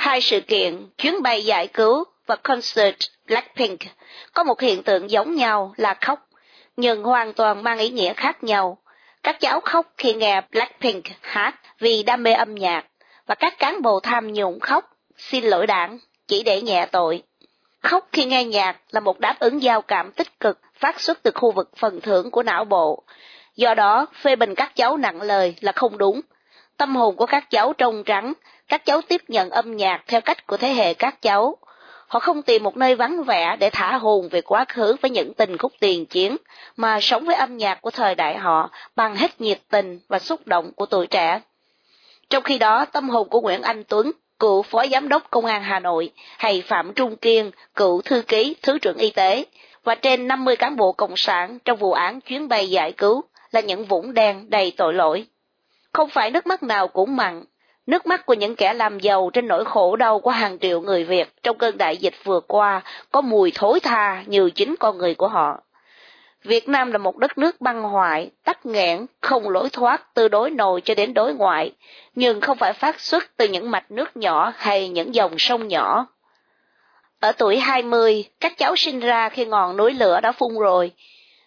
Hai 0.06 0.22
sự 0.22 0.40
kiện, 0.40 0.88
chuyến 0.98 1.22
bay 1.24 1.46
giải 1.46 1.68
cứu 1.68 2.04
và 2.26 2.36
concert 2.36 2.96
Blackpink 3.28 3.80
có 4.34 4.44
một 4.44 4.62
hiện 4.62 4.84
tượng 4.84 5.12
giống 5.12 5.36
nhau 5.36 5.74
là 5.78 5.94
khóc, 6.02 6.28
nhưng 6.78 7.04
hoàn 7.04 7.34
toàn 7.34 7.64
mang 7.64 7.78
ý 7.78 7.90
nghĩa 7.90 8.14
khác 8.14 8.44
nhau. 8.44 8.78
Các 9.24 9.40
cháu 9.40 9.60
khóc 9.60 9.94
khi 9.98 10.14
nghe 10.14 10.42
Blackpink 10.52 11.04
hát 11.22 11.56
vì 11.80 12.04
đam 12.04 12.24
mê 12.24 12.34
âm 12.34 12.56
nhạc, 12.56 12.86
và 13.28 13.36
các 13.36 13.60
cán 13.60 13.82
bộ 13.82 14.00
tham 14.00 14.34
nhũng 14.34 14.60
khóc, 14.60 14.98
xin 15.18 15.44
lỗi 15.44 15.68
đảng, 15.68 16.00
chỉ 16.28 16.44
để 16.44 16.62
nhẹ 16.62 16.88
tội. 16.92 17.24
Khóc 17.84 18.08
khi 18.12 18.26
nghe 18.26 18.44
nhạc 18.44 18.78
là 18.92 19.00
một 19.00 19.20
đáp 19.20 19.36
ứng 19.40 19.64
giao 19.64 19.82
cảm 19.82 20.12
tích 20.12 20.40
cực 20.40 20.60
phát 20.80 21.00
xuất 21.00 21.24
từ 21.24 21.32
khu 21.36 21.52
vực 21.52 21.70
phần 21.78 22.02
thưởng 22.02 22.32
của 22.32 22.44
não 22.44 22.66
bộ. 22.66 23.04
Do 23.56 23.74
đó, 23.74 24.06
phê 24.22 24.36
bình 24.36 24.56
các 24.56 24.76
cháu 24.76 24.98
nặng 24.98 25.22
lời 25.22 25.56
là 25.62 25.72
không 25.72 25.98
đúng. 25.98 26.22
Tâm 26.78 26.96
hồn 26.96 27.16
của 27.16 27.26
các 27.26 27.50
cháu 27.50 27.74
trong 27.74 28.04
trắng, 28.04 28.34
các 28.68 28.86
cháu 28.86 29.02
tiếp 29.02 29.22
nhận 29.28 29.50
âm 29.50 29.78
nhạc 29.78 30.04
theo 30.08 30.22
cách 30.22 30.48
của 30.48 30.58
thế 30.58 30.74
hệ 30.74 30.94
các 30.94 31.22
cháu. 31.22 31.58
Họ 32.08 32.20
không 32.20 32.42
tìm 32.42 32.64
một 32.64 32.78
nơi 32.78 32.96
vắng 32.96 33.24
vẻ 33.24 33.56
để 33.60 33.70
thả 33.70 33.98
hồn 33.98 34.30
về 34.30 34.42
quá 34.42 34.66
khứ 34.68 34.96
với 35.02 35.12
những 35.12 35.34
tình 35.34 35.58
khúc 35.58 35.74
tiền 35.80 36.06
chiến, 36.06 36.38
mà 36.78 37.00
sống 37.02 37.26
với 37.26 37.36
âm 37.36 37.58
nhạc 37.58 37.82
của 37.82 37.92
thời 37.92 38.16
đại 38.16 38.38
họ 38.38 38.70
bằng 38.96 39.16
hết 39.16 39.42
nhiệt 39.42 39.60
tình 39.70 40.00
và 40.08 40.20
xúc 40.20 40.48
động 40.48 40.72
của 40.76 40.86
tuổi 40.86 41.08
trẻ. 41.08 41.42
Trong 42.30 42.44
khi 42.44 42.60
đó, 42.60 42.86
tâm 42.86 43.10
hồn 43.10 43.30
của 43.30 43.42
Nguyễn 43.42 43.62
Anh 43.62 43.84
Tuấn, 43.84 44.12
cựu 44.40 44.62
phó 44.62 44.86
giám 44.88 45.10
đốc 45.10 45.24
công 45.32 45.46
an 45.46 45.64
Hà 45.64 45.80
Nội, 45.80 46.12
hay 46.38 46.64
Phạm 46.68 46.94
Trung 46.94 47.16
Kiên, 47.16 47.52
cựu 47.76 48.02
thư 48.02 48.22
ký, 48.22 48.56
thứ 48.62 48.80
trưởng 48.80 48.98
y 48.98 49.10
tế, 49.10 49.46
và 49.84 49.96
trên 49.96 50.28
50 50.28 50.56
cán 50.56 50.76
bộ 50.76 50.92
cộng 50.92 51.16
sản 51.16 51.60
trong 51.66 51.78
vụ 51.78 51.92
án 51.92 52.22
chuyến 52.22 52.48
bay 52.48 52.70
giải 52.70 52.92
cứu 52.92 53.24
là 53.52 53.62
những 53.62 53.86
vũng 53.86 54.14
đen 54.14 54.50
đầy 54.50 54.74
tội 54.78 54.94
lỗi. 54.94 55.26
Không 55.94 56.10
phải 56.10 56.32
nước 56.32 56.48
mắt 56.48 56.64
nào 56.64 56.88
cũng 56.88 57.16
mặn, 57.16 57.44
Nước 57.88 58.06
mắt 58.06 58.26
của 58.26 58.34
những 58.34 58.56
kẻ 58.56 58.74
làm 58.74 59.00
giàu 59.00 59.30
trên 59.34 59.48
nỗi 59.48 59.66
khổ 59.66 59.96
đau 59.96 60.20
của 60.20 60.30
hàng 60.30 60.60
triệu 60.60 60.82
người 60.82 61.04
Việt 61.04 61.44
trong 61.44 61.58
cơn 61.58 61.78
đại 61.78 61.98
dịch 61.98 62.14
vừa 62.24 62.40
qua 62.40 62.82
có 63.12 63.22
mùi 63.22 63.52
thối 63.56 63.80
tha 63.80 64.24
như 64.26 64.50
chính 64.50 64.76
con 64.80 64.98
người 64.98 65.16
của 65.16 65.28
họ. 65.28 65.62
Việt 66.44 66.70
Nam 66.70 66.92
là 66.92 66.98
một 66.98 67.18
đất 67.18 67.38
nước 67.38 67.62
băng 67.62 67.84
hoại, 67.84 68.32
tắc 68.44 68.66
nghẽn, 68.66 69.06
không 69.22 69.50
lối 69.50 69.70
thoát 69.70 70.14
từ 70.14 70.28
đối 70.28 70.52
nội 70.52 70.82
cho 70.82 70.96
đến 70.96 71.14
đối 71.14 71.34
ngoại, 71.34 71.72
nhưng 72.16 72.42
không 72.42 72.58
phải 72.58 72.74
phát 72.74 73.00
xuất 73.00 73.24
từ 73.38 73.48
những 73.48 73.72
mạch 73.72 73.92
nước 73.92 74.18
nhỏ 74.18 74.54
hay 74.58 74.90
những 74.90 75.16
dòng 75.16 75.36
sông 75.38 75.68
nhỏ. 75.68 76.08
Ở 77.20 77.32
tuổi 77.32 77.58
20, 77.58 78.26
các 78.40 78.58
cháu 78.58 78.76
sinh 78.76 79.00
ra 79.00 79.30
khi 79.30 79.46
ngọn 79.46 79.78
núi 79.78 79.94
lửa 79.94 80.20
đã 80.22 80.32
phun 80.32 80.60
rồi, 80.60 80.92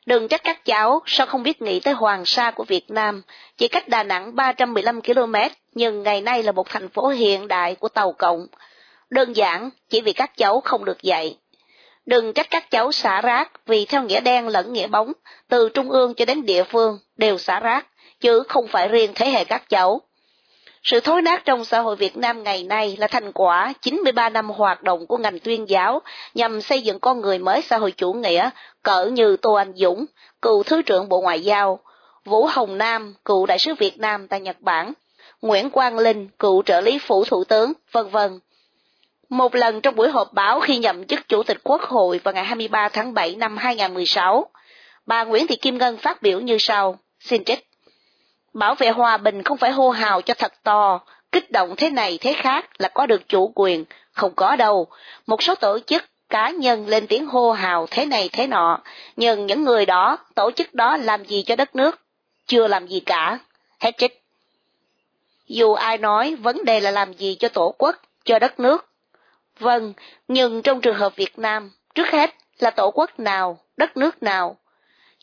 Đừng 0.09 0.29
trách 0.29 0.45
các 0.45 0.65
cháu 0.65 1.03
sao 1.07 1.27
không 1.27 1.43
biết 1.43 1.63
nghĩ 1.63 1.81
tới 1.81 1.95
Hoàng 1.95 2.25
Sa 2.25 2.51
của 2.51 2.65
Việt 2.65 2.91
Nam, 2.91 3.23
chỉ 3.57 3.69
cách 3.69 3.89
Đà 3.89 4.03
Nẵng 4.03 4.35
315 4.35 5.03
km, 5.03 5.35
nhưng 5.75 6.03
ngày 6.03 6.21
nay 6.21 6.43
là 6.43 6.53
một 6.53 6.69
thành 6.69 6.89
phố 6.89 7.09
hiện 7.09 7.49
đại 7.49 7.75
của 7.75 7.89
tàu 7.89 8.13
cộng. 8.13 8.47
Đơn 9.11 9.37
giản, 9.37 9.71
chỉ 9.89 10.01
vì 10.01 10.13
các 10.13 10.37
cháu 10.37 10.61
không 10.61 10.85
được 10.85 11.03
dạy. 11.03 11.37
Đừng 12.07 12.33
trách 12.33 12.51
các 12.51 12.71
cháu 12.71 12.93
xả 12.93 13.21
rác 13.21 13.67
vì 13.67 13.85
theo 13.85 14.03
nghĩa 14.03 14.21
đen 14.21 14.49
lẫn 14.49 14.73
nghĩa 14.73 14.87
bóng, 14.87 15.13
từ 15.49 15.69
trung 15.69 15.91
ương 15.91 16.15
cho 16.15 16.25
đến 16.25 16.47
địa 16.47 16.65
phương 16.65 16.99
đều 17.17 17.39
xả 17.39 17.61
rác, 17.61 17.87
chứ 18.21 18.43
không 18.49 18.69
phải 18.69 18.89
riêng 18.89 19.13
thế 19.15 19.31
hệ 19.31 19.45
các 19.45 19.69
cháu. 19.69 20.01
Sự 20.91 21.01
thối 21.01 21.23
nát 21.23 21.45
trong 21.45 21.65
xã 21.65 21.81
hội 21.81 21.97
Việt 21.97 22.17
Nam 22.17 22.43
ngày 22.43 22.63
nay 22.63 22.97
là 22.99 23.07
thành 23.07 23.33
quả 23.33 23.73
93 23.81 24.29
năm 24.29 24.51
hoạt 24.51 24.83
động 24.83 25.07
của 25.07 25.17
ngành 25.17 25.39
tuyên 25.39 25.69
giáo 25.69 26.03
nhằm 26.35 26.61
xây 26.61 26.83
dựng 26.83 27.01
con 27.01 27.21
người 27.21 27.39
mới 27.39 27.63
xã 27.63 27.79
hội 27.79 27.93
chủ 27.97 28.13
nghĩa, 28.13 28.51
cỡ 28.83 29.05
như 29.05 29.37
Tô 29.37 29.53
Anh 29.53 29.73
Dũng, 29.77 30.05
cựu 30.43 30.63
Thứ 30.63 30.83
trưởng 30.83 31.09
Bộ 31.09 31.21
Ngoại 31.21 31.41
giao, 31.41 31.81
Vũ 32.25 32.47
Hồng 32.47 32.79
Nam, 32.79 33.15
cựu 33.25 33.47
đại 33.47 33.59
sứ 33.59 33.75
Việt 33.75 33.99
Nam 33.99 34.29
tại 34.29 34.41
Nhật 34.41 34.57
Bản, 34.61 34.93
Nguyễn 35.43 35.71
Quang 35.71 35.99
Linh, 35.99 36.29
cựu 36.39 36.63
trợ 36.63 36.81
lý 36.81 36.99
phủ 36.99 37.25
thủ 37.25 37.45
tướng, 37.45 37.73
vân 37.93 38.09
vân. 38.09 38.41
Một 39.29 39.55
lần 39.55 39.81
trong 39.81 39.97
buổi 39.97 40.09
họp 40.09 40.33
báo 40.33 40.61
khi 40.61 40.79
nhậm 40.79 41.05
chức 41.05 41.29
Chủ 41.29 41.43
tịch 41.43 41.59
Quốc 41.65 41.83
hội 41.83 42.21
vào 42.25 42.35
ngày 42.35 42.45
23 42.45 42.89
tháng 42.89 43.15
7 43.15 43.37
năm 43.37 43.57
2016, 43.57 44.47
bà 45.07 45.25
Nguyễn 45.25 45.47
Thị 45.47 45.57
Kim 45.57 45.79
Ngân 45.79 45.97
phát 45.97 46.23
biểu 46.23 46.41
như 46.41 46.57
sau, 46.59 46.99
xin 47.21 47.45
trích. 47.45 47.68
Bảo 48.59 48.75
vệ 48.75 48.89
hòa 48.89 49.17
bình 49.17 49.43
không 49.43 49.59
phải 49.59 49.71
hô 49.71 49.91
hào 49.91 50.23
cho 50.23 50.35
thật 50.35 50.53
to, 50.63 51.01
kích 51.33 51.51
động 51.51 51.75
thế 51.77 51.91
này 51.91 52.19
thế 52.21 52.33
khác 52.33 52.67
là 52.79 52.89
có 52.89 53.07
được 53.07 53.29
chủ 53.29 53.53
quyền, 53.55 53.85
không 54.13 54.35
có 54.35 54.57
đâu. 54.57 54.87
Một 55.27 55.43
số 55.43 55.55
tổ 55.55 55.79
chức, 55.87 56.05
cá 56.29 56.51
nhân 56.51 56.87
lên 56.87 57.07
tiếng 57.07 57.27
hô 57.27 57.53
hào 57.53 57.87
thế 57.91 58.07
này 58.07 58.31
thế 58.33 58.47
nọ, 58.47 58.81
nhưng 59.17 59.47
những 59.47 59.65
người 59.65 59.87
đó, 59.87 60.19
tổ 60.35 60.51
chức 60.51 60.75
đó 60.75 60.97
làm 60.97 61.25
gì 61.25 61.43
cho 61.43 61.57
đất 61.57 61.77
nước? 61.77 62.01
Chưa 62.47 62.69
làm 62.69 62.87
gì 62.87 63.01
cả. 63.01 63.39
Hết 63.81 63.99
trích. 63.99 64.23
Dù 65.47 65.73
ai 65.73 65.99
nói 65.99 66.35
vấn 66.35 66.65
đề 66.65 66.81
là 66.81 66.91
làm 66.91 67.13
gì 67.13 67.37
cho 67.41 67.49
tổ 67.49 67.75
quốc, 67.79 67.97
cho 68.25 68.39
đất 68.39 68.61
nước. 68.61 68.89
Vâng, 69.59 69.93
nhưng 70.29 70.63
trong 70.63 70.81
trường 70.81 70.97
hợp 70.97 71.17
Việt 71.17 71.39
Nam, 71.39 71.71
trước 71.95 72.09
hết 72.11 72.35
là 72.59 72.71
tổ 72.71 72.91
quốc 72.91 73.21
nào, 73.21 73.59
đất 73.77 73.97
nước 73.97 74.23
nào, 74.23 74.57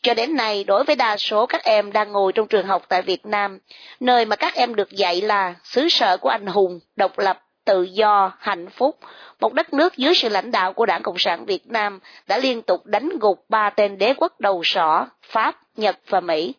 cho 0.06 0.14
đến 0.14 0.36
nay, 0.36 0.64
đối 0.64 0.84
với 0.84 0.96
đa 0.96 1.16
số 1.16 1.46
các 1.46 1.64
em 1.64 1.92
đang 1.92 2.12
ngồi 2.12 2.32
trong 2.32 2.46
trường 2.46 2.66
học 2.66 2.82
tại 2.88 3.02
Việt 3.02 3.26
Nam, 3.26 3.58
nơi 4.00 4.24
mà 4.24 4.36
các 4.36 4.54
em 4.54 4.74
được 4.74 4.90
dạy 4.90 5.20
là 5.20 5.54
xứ 5.64 5.88
sở 5.88 6.16
của 6.16 6.28
anh 6.28 6.46
hùng, 6.46 6.80
độc 6.96 7.18
lập, 7.18 7.42
tự 7.64 7.82
do, 7.82 8.32
hạnh 8.38 8.68
phúc, 8.70 8.98
một 9.40 9.52
đất 9.52 9.72
nước 9.72 9.96
dưới 9.96 10.14
sự 10.14 10.28
lãnh 10.28 10.50
đạo 10.50 10.72
của 10.72 10.86
Đảng 10.86 11.02
Cộng 11.02 11.18
sản 11.18 11.44
Việt 11.44 11.66
Nam 11.66 12.00
đã 12.26 12.38
liên 12.38 12.62
tục 12.62 12.86
đánh 12.86 13.08
gục 13.20 13.44
ba 13.48 13.70
tên 13.70 13.98
đế 13.98 14.14
quốc 14.16 14.40
đầu 14.40 14.60
sỏ, 14.64 15.06
Pháp, 15.22 15.56
Nhật 15.76 15.98
và 16.08 16.20
Mỹ. 16.20 16.54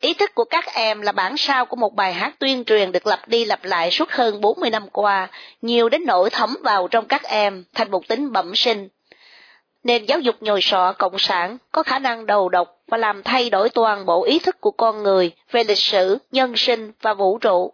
Ý 0.00 0.14
thức 0.14 0.34
của 0.34 0.44
các 0.44 0.64
em 0.74 1.00
là 1.00 1.12
bản 1.12 1.36
sao 1.36 1.66
của 1.66 1.76
một 1.76 1.94
bài 1.94 2.12
hát 2.12 2.34
tuyên 2.38 2.64
truyền 2.64 2.92
được 2.92 3.06
lặp 3.06 3.28
đi 3.28 3.44
lặp 3.44 3.64
lại 3.64 3.90
suốt 3.90 4.10
hơn 4.10 4.40
40 4.40 4.70
năm 4.70 4.88
qua, 4.92 5.28
nhiều 5.62 5.88
đến 5.88 6.02
nỗi 6.06 6.30
thấm 6.30 6.56
vào 6.62 6.88
trong 6.88 7.08
các 7.08 7.22
em 7.22 7.64
thành 7.74 7.90
một 7.90 8.08
tính 8.08 8.32
bẩm 8.32 8.52
sinh, 8.54 8.88
Nền 9.88 10.04
giáo 10.04 10.20
dục 10.20 10.36
nhồi 10.40 10.60
sọ 10.62 10.94
cộng 10.98 11.18
sản 11.18 11.58
có 11.72 11.82
khả 11.82 11.98
năng 11.98 12.26
đầu 12.26 12.48
độc 12.48 12.76
và 12.88 12.98
làm 12.98 13.22
thay 13.22 13.50
đổi 13.50 13.68
toàn 13.70 14.06
bộ 14.06 14.24
ý 14.24 14.38
thức 14.38 14.60
của 14.60 14.70
con 14.70 15.02
người 15.02 15.30
về 15.50 15.64
lịch 15.64 15.78
sử, 15.78 16.18
nhân 16.32 16.56
sinh 16.56 16.92
và 17.02 17.14
vũ 17.14 17.38
trụ. 17.38 17.72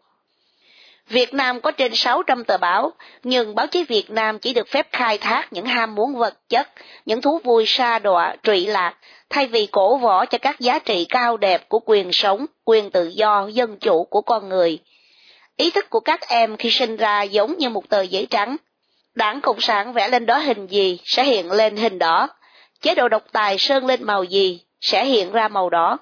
Việt 1.08 1.34
Nam 1.34 1.60
có 1.60 1.70
trên 1.70 1.94
600 1.94 2.44
tờ 2.44 2.58
báo, 2.58 2.92
nhưng 3.22 3.54
báo 3.54 3.66
chí 3.66 3.84
Việt 3.84 4.10
Nam 4.10 4.38
chỉ 4.38 4.52
được 4.52 4.68
phép 4.68 4.88
khai 4.92 5.18
thác 5.18 5.52
những 5.52 5.66
ham 5.66 5.94
muốn 5.94 6.14
vật 6.14 6.34
chất, 6.48 6.68
những 7.06 7.20
thú 7.20 7.40
vui 7.44 7.64
sa 7.66 7.98
đọa, 7.98 8.36
trụy 8.42 8.66
lạc, 8.66 8.94
thay 9.30 9.46
vì 9.46 9.66
cổ 9.66 9.96
võ 9.96 10.24
cho 10.24 10.38
các 10.38 10.60
giá 10.60 10.78
trị 10.78 11.06
cao 11.08 11.36
đẹp 11.36 11.68
của 11.68 11.80
quyền 11.84 12.12
sống, 12.12 12.46
quyền 12.64 12.90
tự 12.90 13.08
do, 13.08 13.46
dân 13.46 13.76
chủ 13.76 14.04
của 14.04 14.22
con 14.22 14.48
người. 14.48 14.78
Ý 15.56 15.70
thức 15.70 15.90
của 15.90 16.00
các 16.00 16.28
em 16.28 16.56
khi 16.56 16.70
sinh 16.70 16.96
ra 16.96 17.22
giống 17.22 17.58
như 17.58 17.68
một 17.68 17.88
tờ 17.88 18.02
giấy 18.02 18.26
trắng. 18.30 18.56
Đảng 19.14 19.40
Cộng 19.40 19.60
sản 19.60 19.92
vẽ 19.92 20.08
lên 20.08 20.26
đó 20.26 20.38
hình 20.38 20.66
gì 20.66 20.98
sẽ 21.04 21.24
hiện 21.24 21.52
lên 21.52 21.76
hình 21.76 21.98
đó. 21.98 22.28
Chế 22.80 22.94
độ 22.94 23.08
độc 23.08 23.22
tài 23.32 23.58
sơn 23.58 23.86
lên 23.86 24.04
màu 24.04 24.24
gì 24.24 24.60
sẽ 24.80 25.04
hiện 25.04 25.32
ra 25.32 25.48
màu 25.48 25.70
đó. 25.70 25.98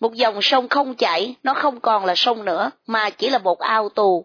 Một 0.00 0.14
dòng 0.14 0.42
sông 0.42 0.68
không 0.68 0.94
chảy, 0.94 1.34
nó 1.42 1.54
không 1.54 1.80
còn 1.80 2.04
là 2.04 2.14
sông 2.14 2.44
nữa, 2.44 2.70
mà 2.86 3.10
chỉ 3.10 3.30
là 3.30 3.38
một 3.38 3.58
ao 3.58 3.88
tù. 3.88 4.24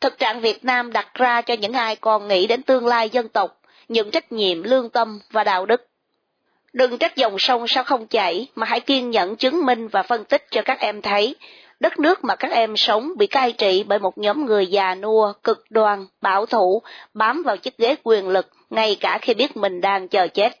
Thực 0.00 0.18
trạng 0.18 0.40
Việt 0.40 0.64
Nam 0.64 0.92
đặt 0.92 1.14
ra 1.14 1.40
cho 1.42 1.54
những 1.54 1.72
ai 1.72 1.96
còn 1.96 2.28
nghĩ 2.28 2.46
đến 2.46 2.62
tương 2.62 2.86
lai 2.86 3.10
dân 3.10 3.28
tộc, 3.28 3.60
những 3.88 4.10
trách 4.10 4.32
nhiệm 4.32 4.62
lương 4.62 4.90
tâm 4.90 5.20
và 5.30 5.44
đạo 5.44 5.66
đức. 5.66 5.86
Đừng 6.72 6.98
trách 6.98 7.16
dòng 7.16 7.38
sông 7.38 7.68
sao 7.68 7.84
không 7.84 8.06
chảy, 8.06 8.46
mà 8.54 8.66
hãy 8.66 8.80
kiên 8.80 9.10
nhẫn 9.10 9.36
chứng 9.36 9.66
minh 9.66 9.88
và 9.88 10.02
phân 10.02 10.24
tích 10.24 10.46
cho 10.50 10.62
các 10.62 10.80
em 10.80 11.02
thấy, 11.02 11.36
đất 11.80 11.98
nước 11.98 12.24
mà 12.24 12.36
các 12.36 12.50
em 12.50 12.76
sống 12.76 13.12
bị 13.16 13.26
cai 13.26 13.52
trị 13.52 13.84
bởi 13.88 13.98
một 13.98 14.18
nhóm 14.18 14.46
người 14.46 14.66
già 14.66 14.94
nua, 14.94 15.32
cực 15.44 15.64
đoan, 15.70 16.06
bảo 16.22 16.46
thủ, 16.46 16.82
bám 17.14 17.42
vào 17.42 17.56
chiếc 17.56 17.78
ghế 17.78 17.96
quyền 18.02 18.28
lực, 18.28 18.46
ngay 18.70 18.96
cả 19.00 19.18
khi 19.22 19.34
biết 19.34 19.56
mình 19.56 19.80
đang 19.80 20.08
chờ 20.08 20.28
chết. 20.28 20.52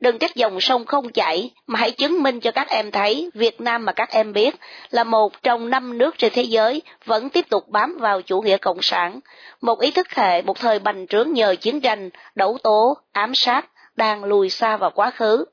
Đừng 0.00 0.18
trách 0.18 0.34
dòng 0.34 0.60
sông 0.60 0.86
không 0.86 1.12
chảy, 1.12 1.50
mà 1.66 1.78
hãy 1.78 1.90
chứng 1.90 2.22
minh 2.22 2.40
cho 2.40 2.50
các 2.50 2.68
em 2.68 2.90
thấy 2.90 3.30
Việt 3.34 3.60
Nam 3.60 3.84
mà 3.84 3.92
các 3.92 4.10
em 4.10 4.32
biết 4.32 4.54
là 4.90 5.04
một 5.04 5.42
trong 5.42 5.70
năm 5.70 5.98
nước 5.98 6.18
trên 6.18 6.32
thế 6.34 6.42
giới 6.42 6.82
vẫn 7.04 7.30
tiếp 7.30 7.48
tục 7.48 7.68
bám 7.68 7.96
vào 8.00 8.22
chủ 8.22 8.40
nghĩa 8.40 8.56
cộng 8.56 8.82
sản. 8.82 9.20
Một 9.60 9.80
ý 9.80 9.90
thức 9.90 10.10
hệ, 10.10 10.42
một 10.42 10.58
thời 10.58 10.78
bành 10.78 11.06
trướng 11.06 11.32
nhờ 11.32 11.54
chiến 11.60 11.80
tranh, 11.80 12.10
đấu 12.34 12.58
tố, 12.62 12.96
ám 13.12 13.34
sát, 13.34 13.66
đang 13.96 14.24
lùi 14.24 14.50
xa 14.50 14.76
vào 14.76 14.90
quá 14.90 15.10
khứ. 15.10 15.44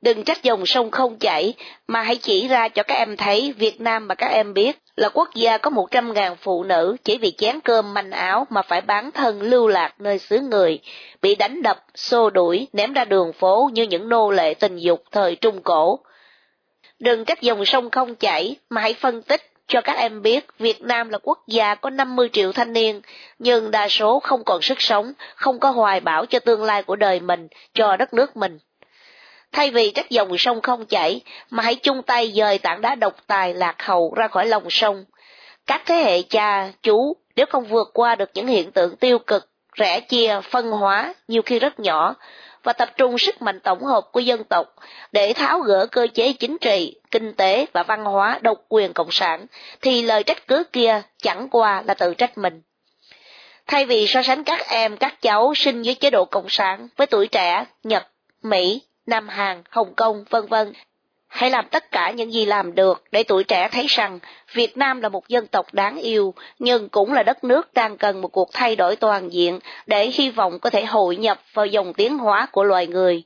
Đừng 0.00 0.24
trách 0.24 0.42
dòng 0.42 0.66
sông 0.66 0.90
không 0.90 1.18
chảy, 1.18 1.54
mà 1.86 2.02
hãy 2.02 2.16
chỉ 2.16 2.48
ra 2.48 2.68
cho 2.68 2.82
các 2.82 2.94
em 2.94 3.16
thấy 3.16 3.54
Việt 3.58 3.80
Nam 3.80 4.08
mà 4.08 4.14
các 4.14 4.26
em 4.26 4.54
biết 4.54 4.78
là 4.96 5.08
quốc 5.08 5.34
gia 5.34 5.58
có 5.58 5.70
100.000 5.70 6.34
phụ 6.34 6.64
nữ 6.64 6.96
chỉ 7.04 7.18
vì 7.18 7.30
chén 7.30 7.60
cơm 7.60 7.94
manh 7.94 8.10
áo 8.10 8.46
mà 8.50 8.62
phải 8.62 8.80
bán 8.80 9.10
thân 9.10 9.42
lưu 9.42 9.68
lạc 9.68 10.00
nơi 10.00 10.18
xứ 10.18 10.38
người, 10.38 10.80
bị 11.22 11.34
đánh 11.34 11.62
đập, 11.62 11.84
xô 11.94 12.30
đuổi, 12.30 12.68
ném 12.72 12.92
ra 12.92 13.04
đường 13.04 13.32
phố 13.32 13.70
như 13.72 13.82
những 13.82 14.08
nô 14.08 14.30
lệ 14.30 14.54
tình 14.54 14.76
dục 14.76 15.02
thời 15.12 15.36
Trung 15.36 15.62
Cổ. 15.62 15.98
Đừng 16.98 17.24
trách 17.24 17.40
dòng 17.40 17.64
sông 17.64 17.90
không 17.90 18.14
chảy, 18.14 18.56
mà 18.70 18.80
hãy 18.80 18.94
phân 18.94 19.22
tích 19.22 19.42
cho 19.68 19.80
các 19.80 19.96
em 19.96 20.22
biết 20.22 20.46
Việt 20.58 20.82
Nam 20.82 21.08
là 21.08 21.18
quốc 21.22 21.38
gia 21.46 21.74
có 21.74 21.90
50 21.90 22.28
triệu 22.32 22.52
thanh 22.52 22.72
niên, 22.72 23.00
nhưng 23.38 23.70
đa 23.70 23.88
số 23.88 24.20
không 24.20 24.44
còn 24.44 24.62
sức 24.62 24.80
sống, 24.80 25.12
không 25.34 25.60
có 25.60 25.70
hoài 25.70 26.00
bão 26.00 26.26
cho 26.26 26.38
tương 26.38 26.62
lai 26.62 26.82
của 26.82 26.96
đời 26.96 27.20
mình, 27.20 27.48
cho 27.74 27.96
đất 27.96 28.14
nước 28.14 28.36
mình. 28.36 28.58
Thay 29.52 29.70
vì 29.70 29.90
các 29.90 30.10
dòng 30.10 30.38
sông 30.38 30.60
không 30.60 30.86
chảy, 30.86 31.20
mà 31.50 31.62
hãy 31.62 31.74
chung 31.74 32.02
tay 32.02 32.32
dời 32.36 32.58
tảng 32.58 32.80
đá 32.80 32.94
độc 32.94 33.16
tài 33.26 33.54
lạc 33.54 33.82
hậu 33.82 34.14
ra 34.16 34.28
khỏi 34.28 34.46
lòng 34.46 34.70
sông. 34.70 35.04
Các 35.66 35.82
thế 35.86 35.94
hệ 35.94 36.22
cha, 36.22 36.72
chú, 36.82 37.16
nếu 37.36 37.46
không 37.46 37.64
vượt 37.64 37.90
qua 37.94 38.14
được 38.14 38.30
những 38.34 38.46
hiện 38.46 38.72
tượng 38.72 38.96
tiêu 38.96 39.18
cực, 39.18 39.48
rẽ 39.74 40.00
chia, 40.00 40.40
phân 40.50 40.70
hóa, 40.70 41.14
nhiều 41.28 41.42
khi 41.42 41.58
rất 41.58 41.80
nhỏ, 41.80 42.14
và 42.62 42.72
tập 42.72 42.90
trung 42.96 43.18
sức 43.18 43.42
mạnh 43.42 43.60
tổng 43.60 43.84
hợp 43.84 44.04
của 44.12 44.20
dân 44.20 44.44
tộc 44.44 44.66
để 45.12 45.32
tháo 45.32 45.60
gỡ 45.60 45.86
cơ 45.86 46.06
chế 46.14 46.32
chính 46.32 46.58
trị, 46.58 46.96
kinh 47.10 47.32
tế 47.32 47.66
và 47.72 47.82
văn 47.82 48.04
hóa 48.04 48.38
độc 48.42 48.58
quyền 48.68 48.92
cộng 48.92 49.10
sản, 49.10 49.46
thì 49.80 50.02
lời 50.02 50.22
trách 50.22 50.46
cứ 50.46 50.64
kia 50.72 51.02
chẳng 51.22 51.48
qua 51.48 51.82
là 51.86 51.94
tự 51.94 52.14
trách 52.14 52.38
mình. 52.38 52.62
Thay 53.66 53.86
vì 53.86 54.06
so 54.06 54.22
sánh 54.22 54.44
các 54.44 54.68
em, 54.68 54.96
các 54.96 55.22
cháu 55.22 55.54
sinh 55.54 55.82
dưới 55.82 55.94
chế 55.94 56.10
độ 56.10 56.24
cộng 56.24 56.48
sản 56.48 56.88
với 56.96 57.06
tuổi 57.06 57.28
trẻ 57.28 57.64
Nhật, 57.84 58.06
Mỹ, 58.42 58.82
Nam 59.06 59.28
Hàn, 59.28 59.62
Hồng 59.70 59.94
Kông, 59.94 60.24
vân 60.30 60.46
vân. 60.46 60.72
Hãy 61.28 61.50
làm 61.50 61.68
tất 61.70 61.90
cả 61.90 62.10
những 62.10 62.32
gì 62.32 62.46
làm 62.46 62.74
được 62.74 63.04
để 63.12 63.22
tuổi 63.22 63.44
trẻ 63.44 63.68
thấy 63.72 63.86
rằng 63.88 64.18
Việt 64.52 64.76
Nam 64.76 65.00
là 65.00 65.08
một 65.08 65.28
dân 65.28 65.46
tộc 65.46 65.74
đáng 65.74 65.96
yêu, 65.96 66.34
nhưng 66.58 66.88
cũng 66.88 67.12
là 67.12 67.22
đất 67.22 67.44
nước 67.44 67.74
đang 67.74 67.96
cần 67.96 68.20
một 68.20 68.28
cuộc 68.28 68.50
thay 68.52 68.76
đổi 68.76 68.96
toàn 68.96 69.32
diện 69.32 69.58
để 69.86 70.10
hy 70.14 70.30
vọng 70.30 70.58
có 70.58 70.70
thể 70.70 70.84
hội 70.84 71.16
nhập 71.16 71.40
vào 71.54 71.66
dòng 71.66 71.94
tiến 71.94 72.18
hóa 72.18 72.48
của 72.52 72.64
loài 72.64 72.86
người. 72.86 73.22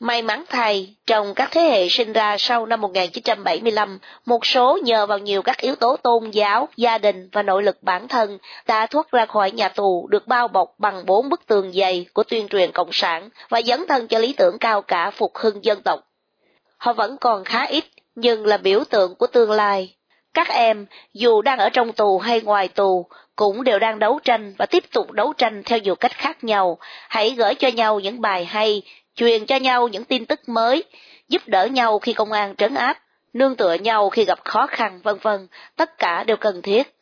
May 0.00 0.22
mắn 0.22 0.44
thay, 0.48 0.94
trong 1.06 1.34
các 1.34 1.48
thế 1.52 1.60
hệ 1.60 1.88
sinh 1.88 2.12
ra 2.12 2.36
sau 2.38 2.66
năm 2.66 2.80
1975, 2.80 3.98
một 4.26 4.46
số 4.46 4.78
nhờ 4.82 5.06
vào 5.06 5.18
nhiều 5.18 5.42
các 5.42 5.60
yếu 5.60 5.74
tố 5.74 5.96
tôn 5.96 6.30
giáo, 6.30 6.68
gia 6.76 6.98
đình 6.98 7.28
và 7.32 7.42
nội 7.42 7.62
lực 7.62 7.82
bản 7.82 8.08
thân 8.08 8.38
đã 8.66 8.86
thoát 8.86 9.10
ra 9.10 9.26
khỏi 9.26 9.50
nhà 9.50 9.68
tù 9.68 10.08
được 10.10 10.26
bao 10.26 10.48
bọc 10.48 10.74
bằng 10.78 11.06
bốn 11.06 11.28
bức 11.28 11.46
tường 11.46 11.72
dày 11.72 12.06
của 12.12 12.22
tuyên 12.22 12.48
truyền 12.48 12.72
cộng 12.72 12.92
sản 12.92 13.28
và 13.48 13.62
dấn 13.62 13.86
thân 13.88 14.08
cho 14.08 14.18
lý 14.18 14.32
tưởng 14.32 14.58
cao 14.58 14.82
cả 14.82 15.10
phục 15.10 15.36
hưng 15.36 15.64
dân 15.64 15.82
tộc. 15.82 16.00
Họ 16.76 16.92
vẫn 16.92 17.16
còn 17.20 17.44
khá 17.44 17.66
ít, 17.66 17.84
nhưng 18.14 18.46
là 18.46 18.56
biểu 18.56 18.84
tượng 18.90 19.14
của 19.14 19.26
tương 19.26 19.50
lai. 19.50 19.94
Các 20.34 20.48
em, 20.48 20.86
dù 21.12 21.42
đang 21.42 21.58
ở 21.58 21.68
trong 21.68 21.92
tù 21.92 22.18
hay 22.18 22.40
ngoài 22.40 22.68
tù, 22.68 23.06
cũng 23.36 23.64
đều 23.64 23.78
đang 23.78 23.98
đấu 23.98 24.18
tranh 24.24 24.54
và 24.58 24.66
tiếp 24.66 24.84
tục 24.92 25.12
đấu 25.12 25.32
tranh 25.32 25.62
theo 25.66 25.78
nhiều 25.78 25.94
cách 25.94 26.12
khác 26.12 26.44
nhau. 26.44 26.78
Hãy 27.08 27.30
gửi 27.30 27.54
cho 27.54 27.68
nhau 27.68 28.00
những 28.00 28.20
bài 28.20 28.44
hay, 28.44 28.82
truyền 29.18 29.46
cho 29.46 29.56
nhau 29.56 29.88
những 29.88 30.04
tin 30.04 30.26
tức 30.26 30.48
mới, 30.48 30.84
giúp 31.28 31.42
đỡ 31.46 31.66
nhau 31.66 31.98
khi 31.98 32.12
công 32.12 32.32
an 32.32 32.56
trấn 32.56 32.74
áp, 32.74 32.98
nương 33.32 33.56
tựa 33.56 33.74
nhau 33.74 34.10
khi 34.10 34.24
gặp 34.24 34.38
khó 34.44 34.66
khăn 34.66 35.00
vân 35.02 35.18
vân, 35.22 35.48
tất 35.76 35.98
cả 35.98 36.24
đều 36.24 36.36
cần 36.36 36.62
thiết. 36.62 36.94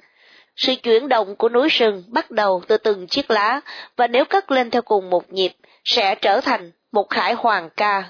Sự 0.57 0.75
chuyển 0.83 1.09
động 1.09 1.37
của 1.37 1.49
núi 1.49 1.69
rừng 1.69 2.05
bắt 2.09 2.31
đầu 2.31 2.63
từ 2.69 2.77
từng 2.77 3.07
chiếc 3.07 3.31
lá 3.31 3.61
và 3.97 4.07
nếu 4.07 4.25
cất 4.25 4.51
lên 4.51 4.71
theo 4.71 4.83
cùng 4.83 5.11
một 5.11 5.33
nhịp 5.33 5.53
sẽ 5.85 6.15
trở 6.15 6.41
thành 6.41 6.73
một 6.93 7.11
khải 7.11 7.35
hoàng 7.35 7.71
ca 7.77 8.05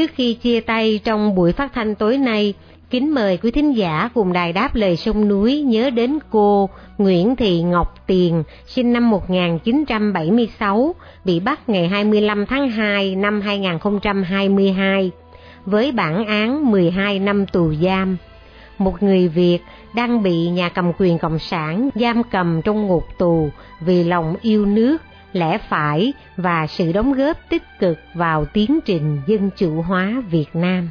Trước 0.00 0.10
khi 0.14 0.34
chia 0.34 0.60
tay 0.60 1.00
trong 1.04 1.34
buổi 1.34 1.52
phát 1.52 1.72
thanh 1.72 1.94
tối 1.94 2.18
nay, 2.18 2.54
kính 2.90 3.14
mời 3.14 3.36
quý 3.36 3.50
thính 3.50 3.76
giả 3.76 4.10
cùng 4.14 4.32
đài 4.32 4.52
đáp 4.52 4.74
lời 4.74 4.96
sông 4.96 5.28
núi 5.28 5.62
nhớ 5.62 5.90
đến 5.90 6.18
cô 6.30 6.68
Nguyễn 6.98 7.36
Thị 7.36 7.62
Ngọc 7.62 7.94
Tiền, 8.06 8.42
sinh 8.66 8.92
năm 8.92 9.10
1976, 9.10 10.94
bị 11.24 11.40
bắt 11.40 11.68
ngày 11.68 11.88
25 11.88 12.46
tháng 12.46 12.70
2 12.70 13.16
năm 13.16 13.40
2022, 13.40 15.10
với 15.66 15.92
bản 15.92 16.26
án 16.26 16.70
12 16.70 17.18
năm 17.18 17.46
tù 17.46 17.72
giam. 17.82 18.16
Một 18.78 19.02
người 19.02 19.28
Việt 19.28 19.58
đang 19.94 20.22
bị 20.22 20.48
nhà 20.48 20.68
cầm 20.68 20.92
quyền 20.98 21.18
Cộng 21.18 21.38
sản 21.38 21.90
giam 21.94 22.22
cầm 22.22 22.62
trong 22.62 22.86
ngục 22.86 23.04
tù 23.18 23.50
vì 23.80 24.04
lòng 24.04 24.36
yêu 24.42 24.66
nước 24.66 24.96
lẽ 25.32 25.58
phải 25.68 26.12
và 26.36 26.66
sự 26.66 26.92
đóng 26.92 27.12
góp 27.12 27.36
tích 27.48 27.62
cực 27.78 27.98
vào 28.14 28.44
tiến 28.44 28.78
trình 28.84 29.20
dân 29.26 29.50
chủ 29.56 29.82
hóa 29.82 30.22
Việt 30.30 30.48
Nam. 30.54 30.90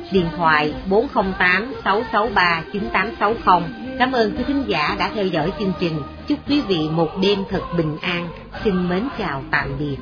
điện 0.11 0.27
thoại 0.37 0.73
408 0.89 1.73
663 1.83 2.63
9860. 2.73 3.69
Cảm 3.99 4.11
ơn 4.11 4.31
quý 4.37 4.43
thính 4.47 4.63
giả 4.67 4.95
đã 4.99 5.11
theo 5.15 5.25
dõi 5.25 5.51
chương 5.59 5.73
trình. 5.79 6.01
Chúc 6.27 6.39
quý 6.49 6.61
vị 6.61 6.89
một 6.91 7.09
đêm 7.21 7.39
thật 7.49 7.61
bình 7.77 7.97
an. 8.01 8.27
Xin 8.63 8.89
mến 8.89 9.03
chào 9.17 9.43
tạm 9.51 9.67
biệt. 9.79 9.97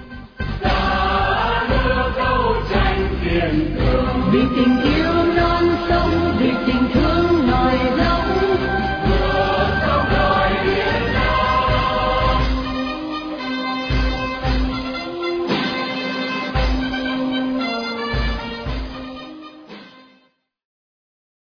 Đi 4.33 4.39
tình 4.55 4.81
yêu 4.83 4.98